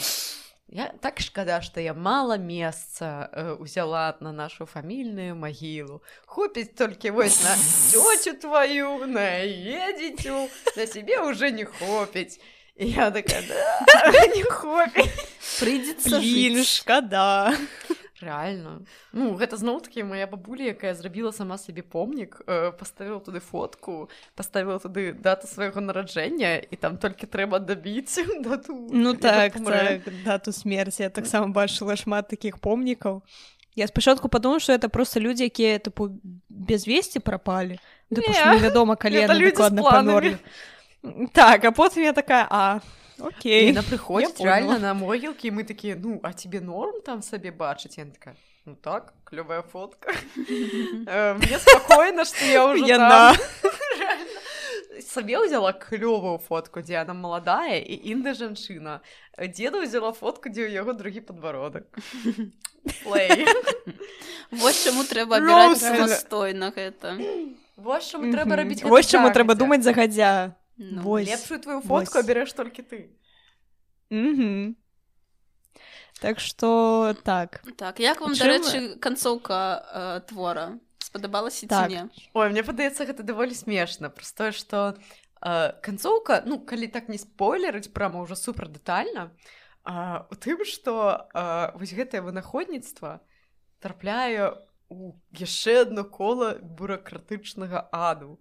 [0.72, 6.02] Я так шкада, што я мала месца э, узяла на нашу фамільную магілу.
[6.26, 10.46] Хопіць толькі вось на цёцю твою, на едзіцю,
[10.78, 12.38] на сябе ўжо не хопіць.
[12.78, 15.26] І я такая да, не хопіць.
[15.58, 16.22] Прыйдзецца
[16.62, 17.58] шкада
[18.22, 18.82] реально.
[19.14, 24.10] Ну гэта зноў таки моя бабуля якая зрабіла сама сабе помнік э, поставила туды фотку
[24.36, 28.88] поставила туды дату свайго нараджэння і там толькі трэба дабіць дату.
[28.92, 33.24] Ну так, так дату смерти я таксама бачыла шмат таких помнікаў
[33.76, 39.82] я спачатку подумала что это просто людзі якія тыпу без весці пропалі вядома калі дакладна
[39.82, 40.38] памёрлі
[41.32, 42.80] так а потым я такая а
[43.22, 43.68] Окей.
[43.68, 48.06] Яна прыходзіць реально на могілкі мы такія ну а тебе норм там сабе бачыць я
[48.06, 53.36] такая ну так клёвая фотка э, мне спокойно что я уже яна
[55.10, 59.02] сабе ўзяла клёвую фотку дзе она маладая і інда жанчына
[59.38, 61.90] деда ўзяла фотку дзе ў яго другі подбородак
[64.52, 65.40] вось чаму трэба
[65.76, 67.18] самастойна гэта
[67.76, 71.28] вось чаму трэба рабіць вось чаму трэба думаць загадзя Ну, Вось.
[71.28, 73.12] лепшую твою фотку абярэш толькі ты.
[74.10, 74.76] Угу.
[76.22, 77.62] так что так.
[77.76, 79.60] Так як вам дарэчы канцоўка
[79.94, 80.80] э, твора.
[81.00, 81.92] Спадабалася так.
[82.34, 84.96] Ой мне падаецца гэта даволі смешна простое что
[85.42, 89.36] э, канцоўка ну калі так не спойлерыць прама ўжо супер дэтальна
[89.84, 93.20] у тым что э, вось гэтае вынаходніцтва
[93.80, 94.56] трапляе
[94.90, 98.40] у яшчэ одно кола бюрократычнага аду.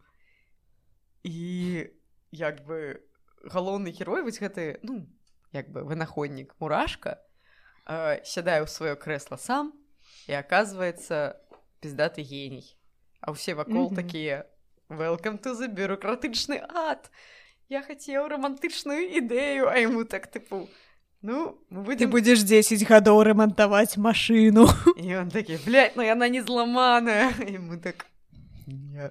[1.22, 1.90] І
[2.30, 3.02] як бы
[3.44, 5.06] галоўны герой вось гэты ну
[5.52, 7.18] як бы вынаходнік мурашка
[7.86, 9.72] э, сядае ў сваё крэсла сам
[10.28, 11.40] і оказывается
[11.80, 12.76] пиздаты геній.
[13.20, 13.96] А ўсе вакол mm -hmm.
[13.96, 14.44] такія
[14.88, 17.10] welcome to the бюрократычны ад!
[17.68, 20.68] Я хацеў романтычную ідэю а ему так тыпу
[21.22, 22.08] ну будем...
[22.08, 27.32] ты будзеш 10 гадоў рамантаваць машину і он такі блядь, но ну яна не зламаная!
[27.40, 28.06] Ему так
[28.66, 29.10] не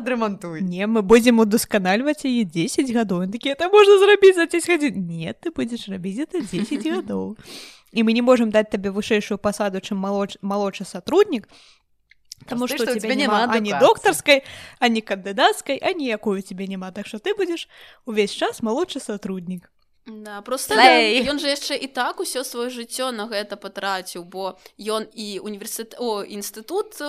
[0.00, 5.06] адрамантуй не мы будзем удасканальваць яе 10 гадоў такі это можна зрабіць за 10 гадзін
[5.06, 7.36] нет ты будзеш рабіць это 10 гадоў
[7.94, 11.48] і мы не можемм даць табе вышэйшую пасаду чым малоч малодшы сотруднік
[12.44, 14.42] Таму што тебе няма ані доктарскай,
[14.78, 17.68] ані кандыдацкай, а ніякую тебе няма, так што ты будзеш
[18.04, 19.70] увесь час малодшы сотруднік.
[20.06, 25.08] Да, просто ён жа яшчэ і так усё сваё жыццё на гэта патраціў бо ён
[25.16, 27.00] і універсіт о інстытут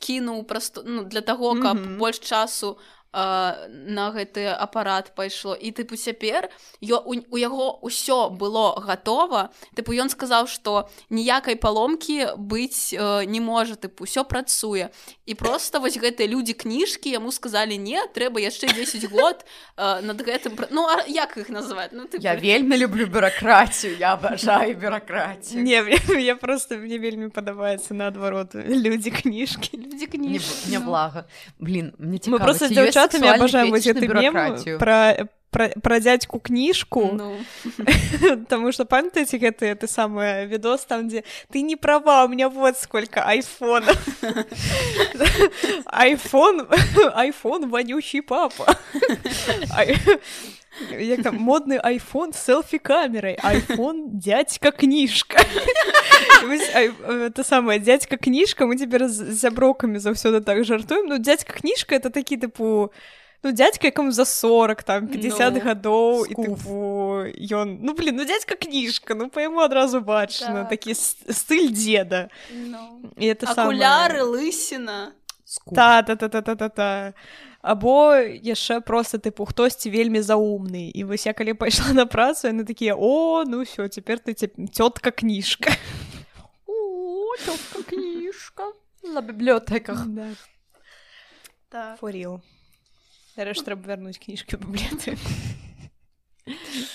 [0.00, 1.98] кінуў просто ну, для таго каб mm -hmm.
[1.98, 2.78] больш часу
[3.12, 5.54] на гэты апарат пайшло.
[5.54, 6.48] І тыпу цяпер
[6.80, 9.52] у, у яго ўсё было гатова.
[9.76, 14.88] Тыпу ён сказаў што ніякай паломкі быць э, не можа тыпу ўсё працуе
[15.32, 19.44] і просто вось гэтыя людзі кніжкі яму сказалі не трэба яшчэ 10 год
[19.76, 21.96] э, над гэтым ну а як іх называть?
[21.96, 22.20] Ну, тыпу...
[22.20, 25.80] я вельмі люблю бюракратію я абажаю бюракратію не
[26.20, 31.24] я просто мне вельмі падабаецца наадварот людзі кніжкі людзі кніжкі не блага
[31.58, 37.10] блин мне мы просто дзяўчат ребятами обожаем вот эту мем про про, про дядьку книжку.
[37.12, 37.36] Ну.
[38.36, 42.78] потому что памятаете это это самое видос там где ты не права у меня вот
[42.78, 43.98] сколько айфонов
[45.86, 46.68] айфон
[47.14, 48.76] айфон вонючий папа.
[50.98, 55.44] Як там модны iPhone селфі камерай iPhone дядька кніжка
[56.42, 61.06] это самая дядька кніжка мы цяпер з сяброкамі заўсёды так жартуем.
[61.06, 62.90] Ну дядька кніжка это такі тыпу
[63.42, 68.24] ну дядька якому за 40 там 50 ну, гадоў і тыпу ён ну блин ну
[68.24, 70.70] дядька кніжка ну па яму адразу бачна так.
[70.70, 73.02] такі стыль деда ну.
[73.18, 75.12] і это акуляры лысіна
[75.74, 77.12] та та та та та та та.
[77.62, 82.64] Або яшчэ просто тыпу хтосьці вельмі заумны і вось я калі пайшла на працу яны
[82.64, 85.70] такія о ну все цяпер ты цётка кніжка
[87.86, 88.72] кніжка
[89.02, 90.26] на бібліотэках да.
[91.68, 91.98] так.
[91.98, 92.40] фурил
[93.36, 95.16] Нарэш трэба вярнуць кніжкі бібліяты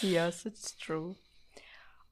[0.03, 0.43] yes,
[0.77, 1.15] true.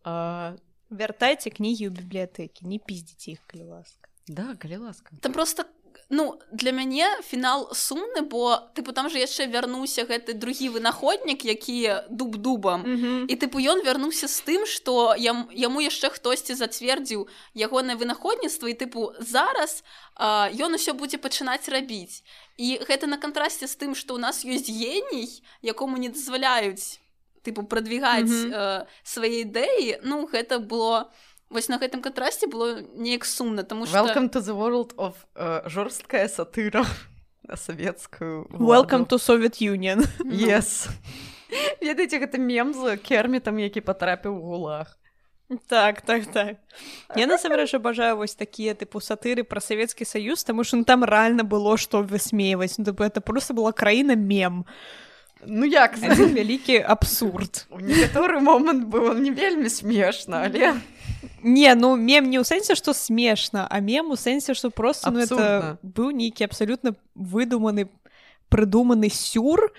[0.06, 0.56] Uh...
[0.90, 5.66] вяртайце кнігі ў бібліятэкі не піздзіце іх калі ласка да калі ласка там просто
[6.10, 11.94] ну для мяне фінал сумны бо тыпу там же яшчэ вярнуўся гэты другі вынаходнік які
[12.10, 13.26] дуб дубам mm -hmm.
[13.28, 18.74] і тыпу ён вярнуўся з тым што ям, яму яшчэ хтосьці зацвердзіў ягонае вынаходніцтва і
[18.74, 19.84] тыпу зараз
[20.16, 22.24] а, ён усё будзе пачынаць рабіць
[22.58, 27.00] і гэта на кантрасце з тым што ў нас ёсць геній якому не дазваляюць
[27.46, 28.82] тыпу прадвігаць mm -hmm.
[28.82, 31.12] э, свае ідэі ну гэта было
[31.50, 35.68] вось на гэтым кантрасце было неяк сумна тому что welcome to the world of uh,
[35.70, 36.86] жорсткая сатыра
[37.44, 40.06] на савецкую welcome to Совет Union.
[40.26, 40.90] Yes.
[41.82, 44.98] Ведаеце гэта мем з кермітам які патрапіў у гулах.
[45.68, 46.58] Так так так.
[47.16, 51.46] Я насамрэч абажаю вось такія тыпу сатыры пра савецкі саюз таму що ну, там рэальна
[51.46, 54.66] было што высмейваць ну, это просто была краіна мем.
[55.46, 57.68] Ну як вялікі абсурд.
[57.70, 60.74] у некаторы момант быў не вельмі смешна але
[61.44, 65.20] не ну мем не ў сэнсе што смешна а мем у сэнсе што просто ну,
[65.20, 67.90] это быў нейкі абсалютна выдуманы
[68.50, 69.72] прыдуманы сюр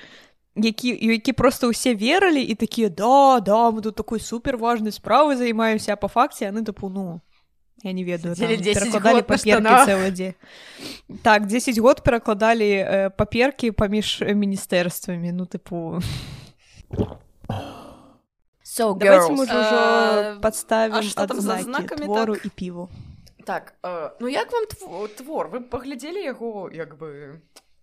[0.57, 5.36] які які просто ўсе верылі і такія да да мы тут такой супер важнай справы
[5.36, 7.20] займаемся а по факце яны тапу ну
[7.84, 10.34] я не ведаю перакладалі папердзе
[11.22, 16.01] так 10 год перакладалі э, паперкі паміж міністэрствамі ну тыпу
[18.77, 21.09] so давайте мы ўжо uh, падставім
[21.97, 22.47] твору так?
[22.47, 22.89] і піву
[23.45, 24.66] так uh, ну як вам
[25.16, 25.49] твор?
[25.49, 27.41] Вы паглядзелі яго як бы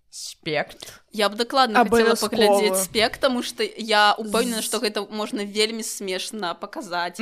[0.09, 1.01] спект?
[1.11, 7.17] Я б дакладна паглядзець спект тому что я упэўнена што гэта можна вельмі смешна паказаць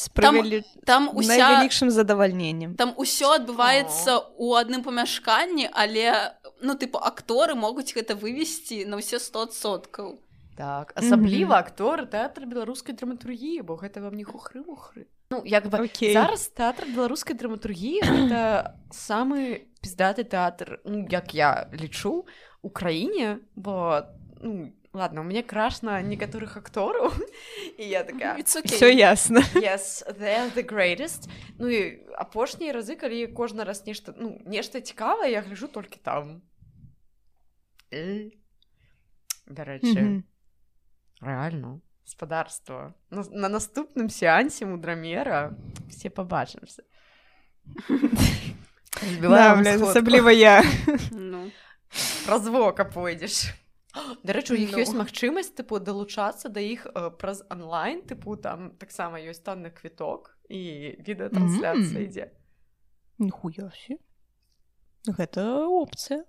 [0.00, 1.36] справілі там, там уся...
[1.36, 8.86] вялікшым задавальненнем там усё адбываецца у адным памяшканні але ну тыпу акторы могуць гэта вывесці
[8.86, 10.16] на ўсе 100соткаў
[10.60, 15.88] так асабліва актор тэатр беларускай драматургіі бо гэта вам не хухры мухры ну як бы
[15.88, 16.12] okay.
[16.12, 22.28] зараз тэатр беларускай драматургіі это самы піздаты тэатр ну, як я лічу
[22.60, 24.04] у краіне бо
[24.44, 27.08] ну, ладно у мяне краш на некаторых актораў
[27.80, 28.68] і я такая okay.
[28.68, 31.24] все ясна yes, the greatest
[31.56, 36.42] ну і апошнія разы калі кожны раз нешта ну нешта цікавае я гляжу толькі там.
[39.50, 40.22] Дарэчы mm -hmm
[41.20, 41.80] реально.
[42.04, 45.56] Спадарства на, на наступным сеансе мудрамера
[45.88, 46.82] все побачымся
[49.82, 50.64] асабліва я.
[51.10, 51.50] Ну.
[52.26, 53.50] праз вока пойдзеш
[54.22, 59.18] дарэчы у іх ёсць магчымасць тыпу далучацца да іх э, праз онлайн тыпу там таксама
[59.18, 62.30] ёсць танны квіток і відэатрансляцыя ідзе
[63.18, 63.98] нихуясе
[65.06, 66.22] гэта опцыя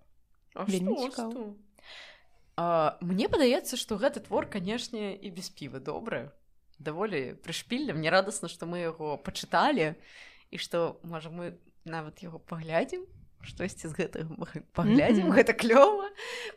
[2.58, 6.32] мне падаецца што гэты твор канешне і без півы добры
[6.80, 9.96] даволі прышпільна мне радасна што мы яго пачыталі
[10.52, 13.06] і што можа мы нават яго паглядзім
[13.42, 14.30] штосьці з гэтага
[14.74, 15.38] паглядзім mm -hmm.
[15.38, 16.10] гэта клёва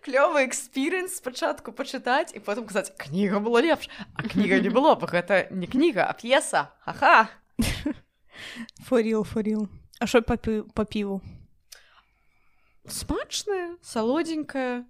[0.04, 5.06] клёвы экспірэнс спачатку пачытаць і потым казаць кніга была лепш а кніга не было б
[5.06, 7.28] гэта не кніга а п'еса хаха.
[8.88, 9.68] Форил форил
[10.00, 11.22] а що па піву
[12.88, 14.84] смачная салодзенькая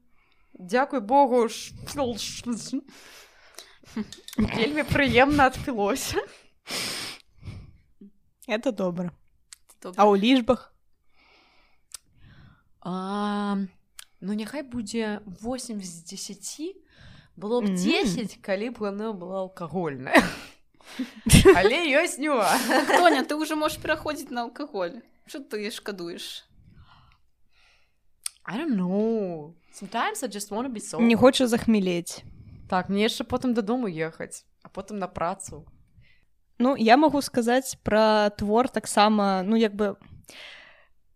[0.58, 1.72] Дзякуй Богу ж
[4.36, 6.18] вельмі прыемна адпілося
[8.48, 9.12] это добра
[9.82, 10.02] Добра.
[10.02, 10.70] а ў лічбах
[12.86, 13.56] А,
[14.20, 16.76] ну няхай будзе 8 з 10
[17.36, 17.76] было б Мгм.
[17.76, 20.20] 10 калі б яно была алкагольная
[21.56, 22.44] але ёсць нюа
[22.86, 26.44] Тоня ты уже можешь пераходзіць на алкаголь что ты шкадуеш
[28.44, 31.02] I don't know sometimes I just wanna be sober.
[31.02, 32.22] не хоча захмелець
[32.68, 35.66] так мне яшчэ потым дадому ехаць а потым на працу.
[36.58, 39.96] Ну я магу сказаць пра твор таксама ну як бы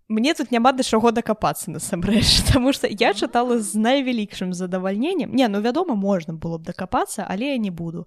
[0.09, 5.32] мне тут няма да чаго дакапацца насамрэч Таму што я чытала з найвялікшым задавальненнем.
[5.32, 8.06] Не ну вядома можна было б дакапацца але я не буду.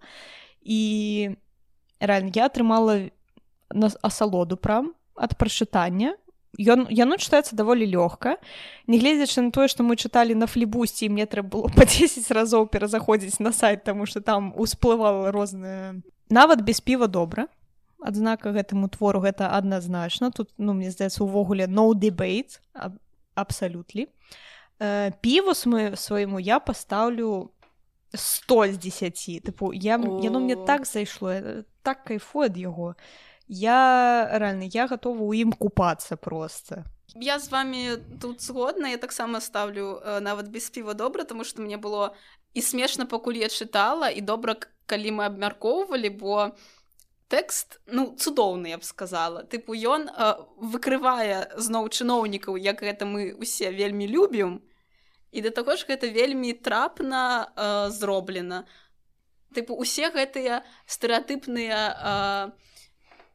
[0.62, 1.38] І
[2.00, 3.10] реально я атрымала
[3.70, 6.18] на асалоду прам ад прачытання
[6.60, 8.36] ён яно чытаецца даволі лёгка
[8.88, 13.40] нягледзячы на тое што мы чыталі на флібусці мне трэба было па 10 разоў перазаходзіць
[13.40, 17.48] на сайт таму што там усплывала розныя нават без піва добра
[18.02, 23.00] адзнака гэтаму твору гэта адназначна тут ну мне здаецца увогуле no debate аб-
[23.36, 24.08] абсалютлі
[24.80, 27.52] э, півус мы свайму я пастаўлю
[28.14, 30.66] 100 з 10 тыпу я яно мне О.
[30.66, 36.86] так зайшло я так кайфу ад яго я реально я готова у ім купацца просто.
[37.16, 41.62] Я з вами тут згодна я таксама ставлю э, нават без піва добра тому что
[41.62, 42.16] мне было
[42.54, 46.56] і смешна пакуль я чытала і добра калі мы абмяркоўвалі бо
[47.28, 49.44] тэкст ну цудоўны я б сказала.
[49.44, 54.62] Тыпу ён э, выкрывае зноў чыноўнікаў як гэта мы усе вельмі любім
[55.32, 58.64] і да таго ж гэта вельмі трапна э, зроблена
[59.52, 62.71] тыпу усе гэтыя стэеатыпныя э,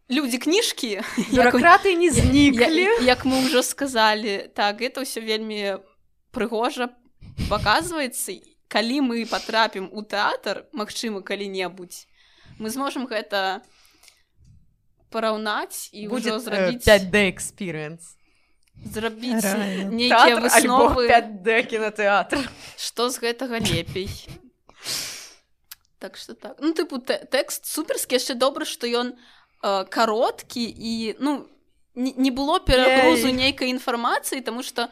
[0.09, 1.02] людзі кніжкі
[1.34, 5.82] бюракраты не зніклі як мы ўжо сказалі так это ўсё вельмі
[6.30, 6.94] прыгожа
[7.50, 8.38] паказваецца
[8.68, 12.07] калі мы патрапім у тэатр магчыма калі-небудзь
[12.59, 13.62] мы зможам гэта
[15.11, 18.14] параўнаць і ўжо э, зрабіць 5D experience
[18.84, 19.42] зрабіць
[19.90, 21.09] нейкія высновы.
[21.09, 22.42] 5D кінотэатр
[22.76, 24.11] што з гэтага лепей?
[25.98, 26.61] Так что так.
[26.61, 29.16] Ну тыпу тэ- тэкст суперскі яшчэ добра што ён
[29.90, 31.46] кароткі і ну
[31.94, 33.32] не, не было перагрузу Ей.
[33.32, 34.88] нейкай інфармацыі тому что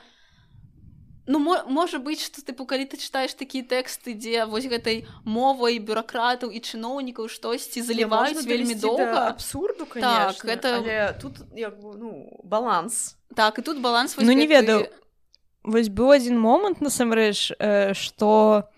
[1.26, 5.78] ну мо, можа быць што тыпу калі ты чытаеш такія тэксты дзе вось гэтай мовай
[5.80, 12.40] бюракратаў і чыноўнікаў штосьці заліваюць вельмі доўга абсурду Так, гэта- але тут як бы, ну
[12.44, 14.88] баланс так і тут баланс вось Ну, не гэты- ведаю.
[15.64, 18.68] вось быў адзін момант насамрэч э, што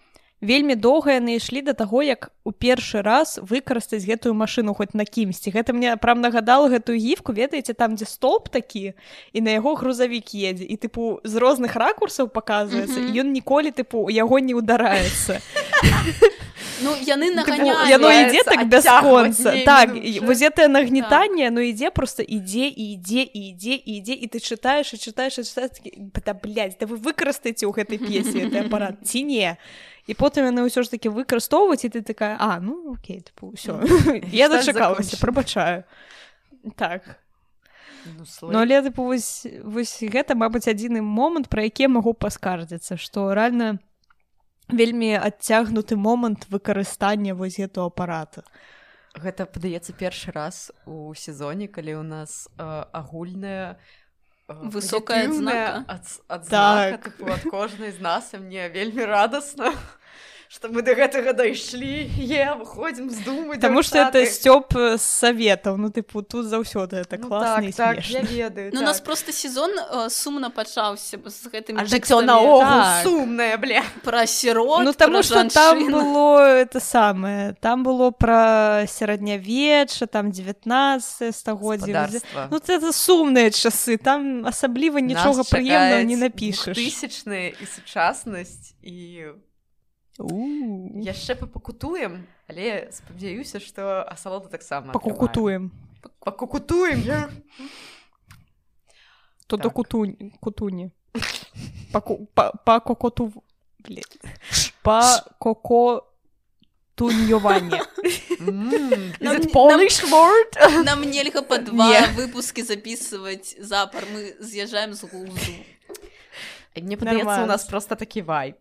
[0.40, 5.04] вельмі доўга яны ішлі да таго як у першы раз выкарыстаць гэтую машыну хоць на
[5.04, 5.50] кімсьці.
[5.50, 8.92] Гэта мне прям нагадала гэтую гіфку ведаеце там дзе столб такі
[9.32, 10.64] і на яго грузавік едзе.
[10.64, 13.08] І тыпу з розных ракурсаў паказваецца Мгм.
[13.10, 15.40] і ён ніколі тыпу яго не ўдараецца
[16.82, 22.68] ну яны наганяюць яно ідзе так бясконца так вось гэтае нагнетанне оно ідзе просто ідзе
[22.68, 25.90] і ідзе і ідзе і ідзе і ты чытаеш і чытаеш і чытаеш такі,
[26.24, 29.56] да блядь, да вы выкарыстаеце ў гэтай п'есе гэты апарат ці не
[30.06, 33.80] і потым яны ўсё ж таки выкарыстоўваць і ты такая а ну окей тыпу ўсё
[34.32, 35.84] я Штат дачакалася прабачаю
[36.76, 37.02] так.
[38.06, 42.94] Ну, Ну але тыпу вось вось гэта мабыць адзіны момант пра які я магу паскардзіцца
[42.94, 43.82] што рэальна
[44.68, 48.42] вельмі адцягнуты момант выкарыстання вось гэту апарата
[49.16, 53.78] гэта падаецца першы раз у сезоне калі ў нас э, агульная
[54.48, 55.84] э, Высокая адзнака.
[55.88, 57.04] адз- адзнака, Так.
[57.08, 59.72] тыпу, ад кожнай з нас і мне вельмі радасна
[60.48, 62.06] што мы да гэтага дайшлі.
[62.18, 67.18] Е выходзім з думы Таму што это сцёп з саветаў ну тыпу тут заўсёды это
[67.18, 69.06] ну, класна так, і так, я ведаю Ну, у нас так.
[69.06, 73.02] просто сезон э, сумна пачаўся з гэтымі а жыццё наогул Так.
[73.04, 73.82] сумнае бля.
[74.04, 77.54] Пра сірот Ну таму што там было это самае.
[77.60, 82.48] Там было пра сярэднявечча там 19 стагоддзя Гаспадарства.
[82.50, 83.96] Ну это сумныя часы.
[83.98, 86.76] Там асабліва нічога прыемнага не напішаш.
[86.76, 89.45] тысячная і сучаснасць і У.
[90.18, 95.72] яшчэ папакутуем але спадзяюся што асалода таксама пакукутуем
[96.20, 97.30] пакукутуем я
[99.46, 99.72] то до Так.
[99.72, 100.90] кутунь кутуні.
[101.92, 103.32] Па кокоту
[104.82, 106.02] па коко
[106.96, 107.80] туньёванне
[110.84, 114.04] Нам нельга па два выпускі записываць запар.
[114.12, 115.52] Мы з'язджаем з глузду.
[116.76, 118.56] Мне падаецца, у нас просто такі вайб.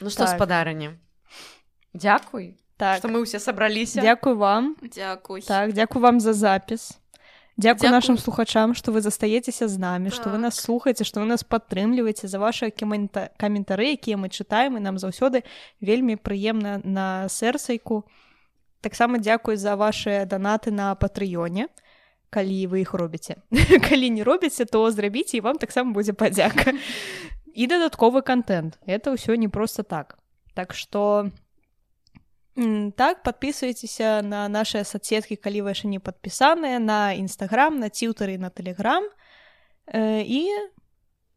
[0.00, 0.36] Ну што, Так.
[0.36, 0.96] спадарыні?
[1.94, 4.00] Дзякуй, так што мы ўсе сабраліся.
[4.00, 6.96] дзякуй вам дзякуй так дзякуй вам за запіс
[7.60, 7.90] Дзякую Дзякуй.
[7.92, 10.40] нашим слухачам, што вы застаецеся з намі, што вы Так.
[10.40, 13.28] нас слухаеце, што вы нас падтрымліваеце за ваши камента...
[13.36, 15.42] каментары, якія мы чытаем і нам заўсёды
[15.80, 18.04] вельмі прыемна на сэрсайку.
[18.80, 21.66] Таксама дзякуй за ваши данаты на патрыёне
[22.30, 23.36] калі вы іх робіце
[23.90, 26.72] калі не робіце то зрабіце і вам таксама будзе падзяка
[27.54, 28.78] і дадатковы контент.
[28.86, 30.18] Это ўсё не просто так.
[30.54, 31.30] Так что
[32.96, 38.50] так подписывайтеся на наши соцсеткі калі вы яшчэ не подпісаныя на нстаграм на ціўтары на
[38.50, 39.04] телеграм
[39.86, 40.50] э, і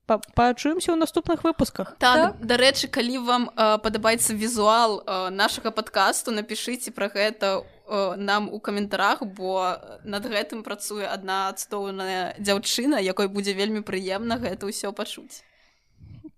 [0.05, 1.95] па- пачуемся ў наступных выпусках.
[1.99, 8.49] Так, дарэчы калі вам э, падабаецца візуал э, нашага падкасту напішыце пра гэта э, нам
[8.51, 14.91] у каментарах бо над гэтым працуе адна адстоўная дзяўчына якой будзе вельмі прыемна гэта ўсё
[14.91, 15.45] пачуць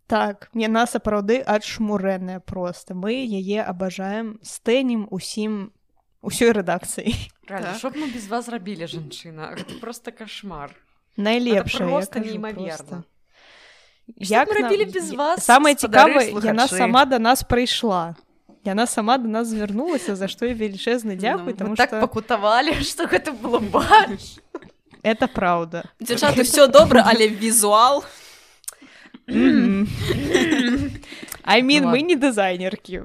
[0.08, 5.72] так яна сапраўды адшмурэнная просто мы яе абажаем стэнем усім
[6.22, 7.14] усёй рэдакцыі
[7.48, 7.94] Реально, Так.
[7.94, 10.72] б мы без вас зрабілі жанчына гэта просто кошмар
[11.18, 13.04] найлепшая просто неймаверна.
[14.22, 18.16] Што на- рабілі без вас, самае цікавае яна сама да нас прыйшла
[18.66, 22.82] яна сама до нас звярнулася за што і велічэзны дзякуй Ну, мы так что пакутавалі
[22.84, 24.38] што гэта было больш
[25.02, 28.04] это праўда дзяўчаты все добра але візуал.
[31.46, 33.04] I mean, Ну мы не дызайнеркі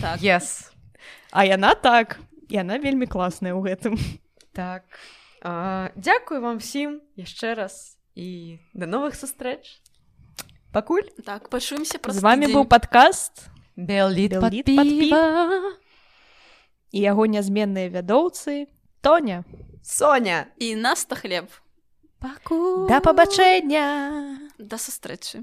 [0.00, 0.20] так.
[0.20, 0.72] Yes.
[1.30, 2.20] а яна так.
[2.48, 3.96] Яна вельмі класная ў гэтым
[4.52, 4.84] так.
[5.40, 9.80] А, дзякую вам всім яшчэ раз і да новых сустрэч
[10.72, 11.08] пакуль?
[11.24, 14.36] Так пачуемся з вами быў падкаст Белліт
[16.92, 18.68] і яго нязменныя вядоўцы
[19.00, 19.44] Тоня.
[19.82, 20.46] Соня.
[20.58, 21.48] І наста хлеб.
[22.20, 25.42] Паку да пабачэння да сустрэчы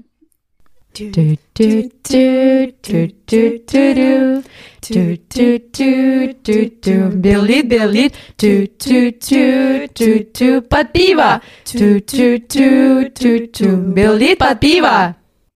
[0.92, 4.42] do do do do do do do
[4.80, 11.40] do do do do do Billy Billy do do do do do Patpiva
[11.72, 15.19] do do do do do Billy Patpiva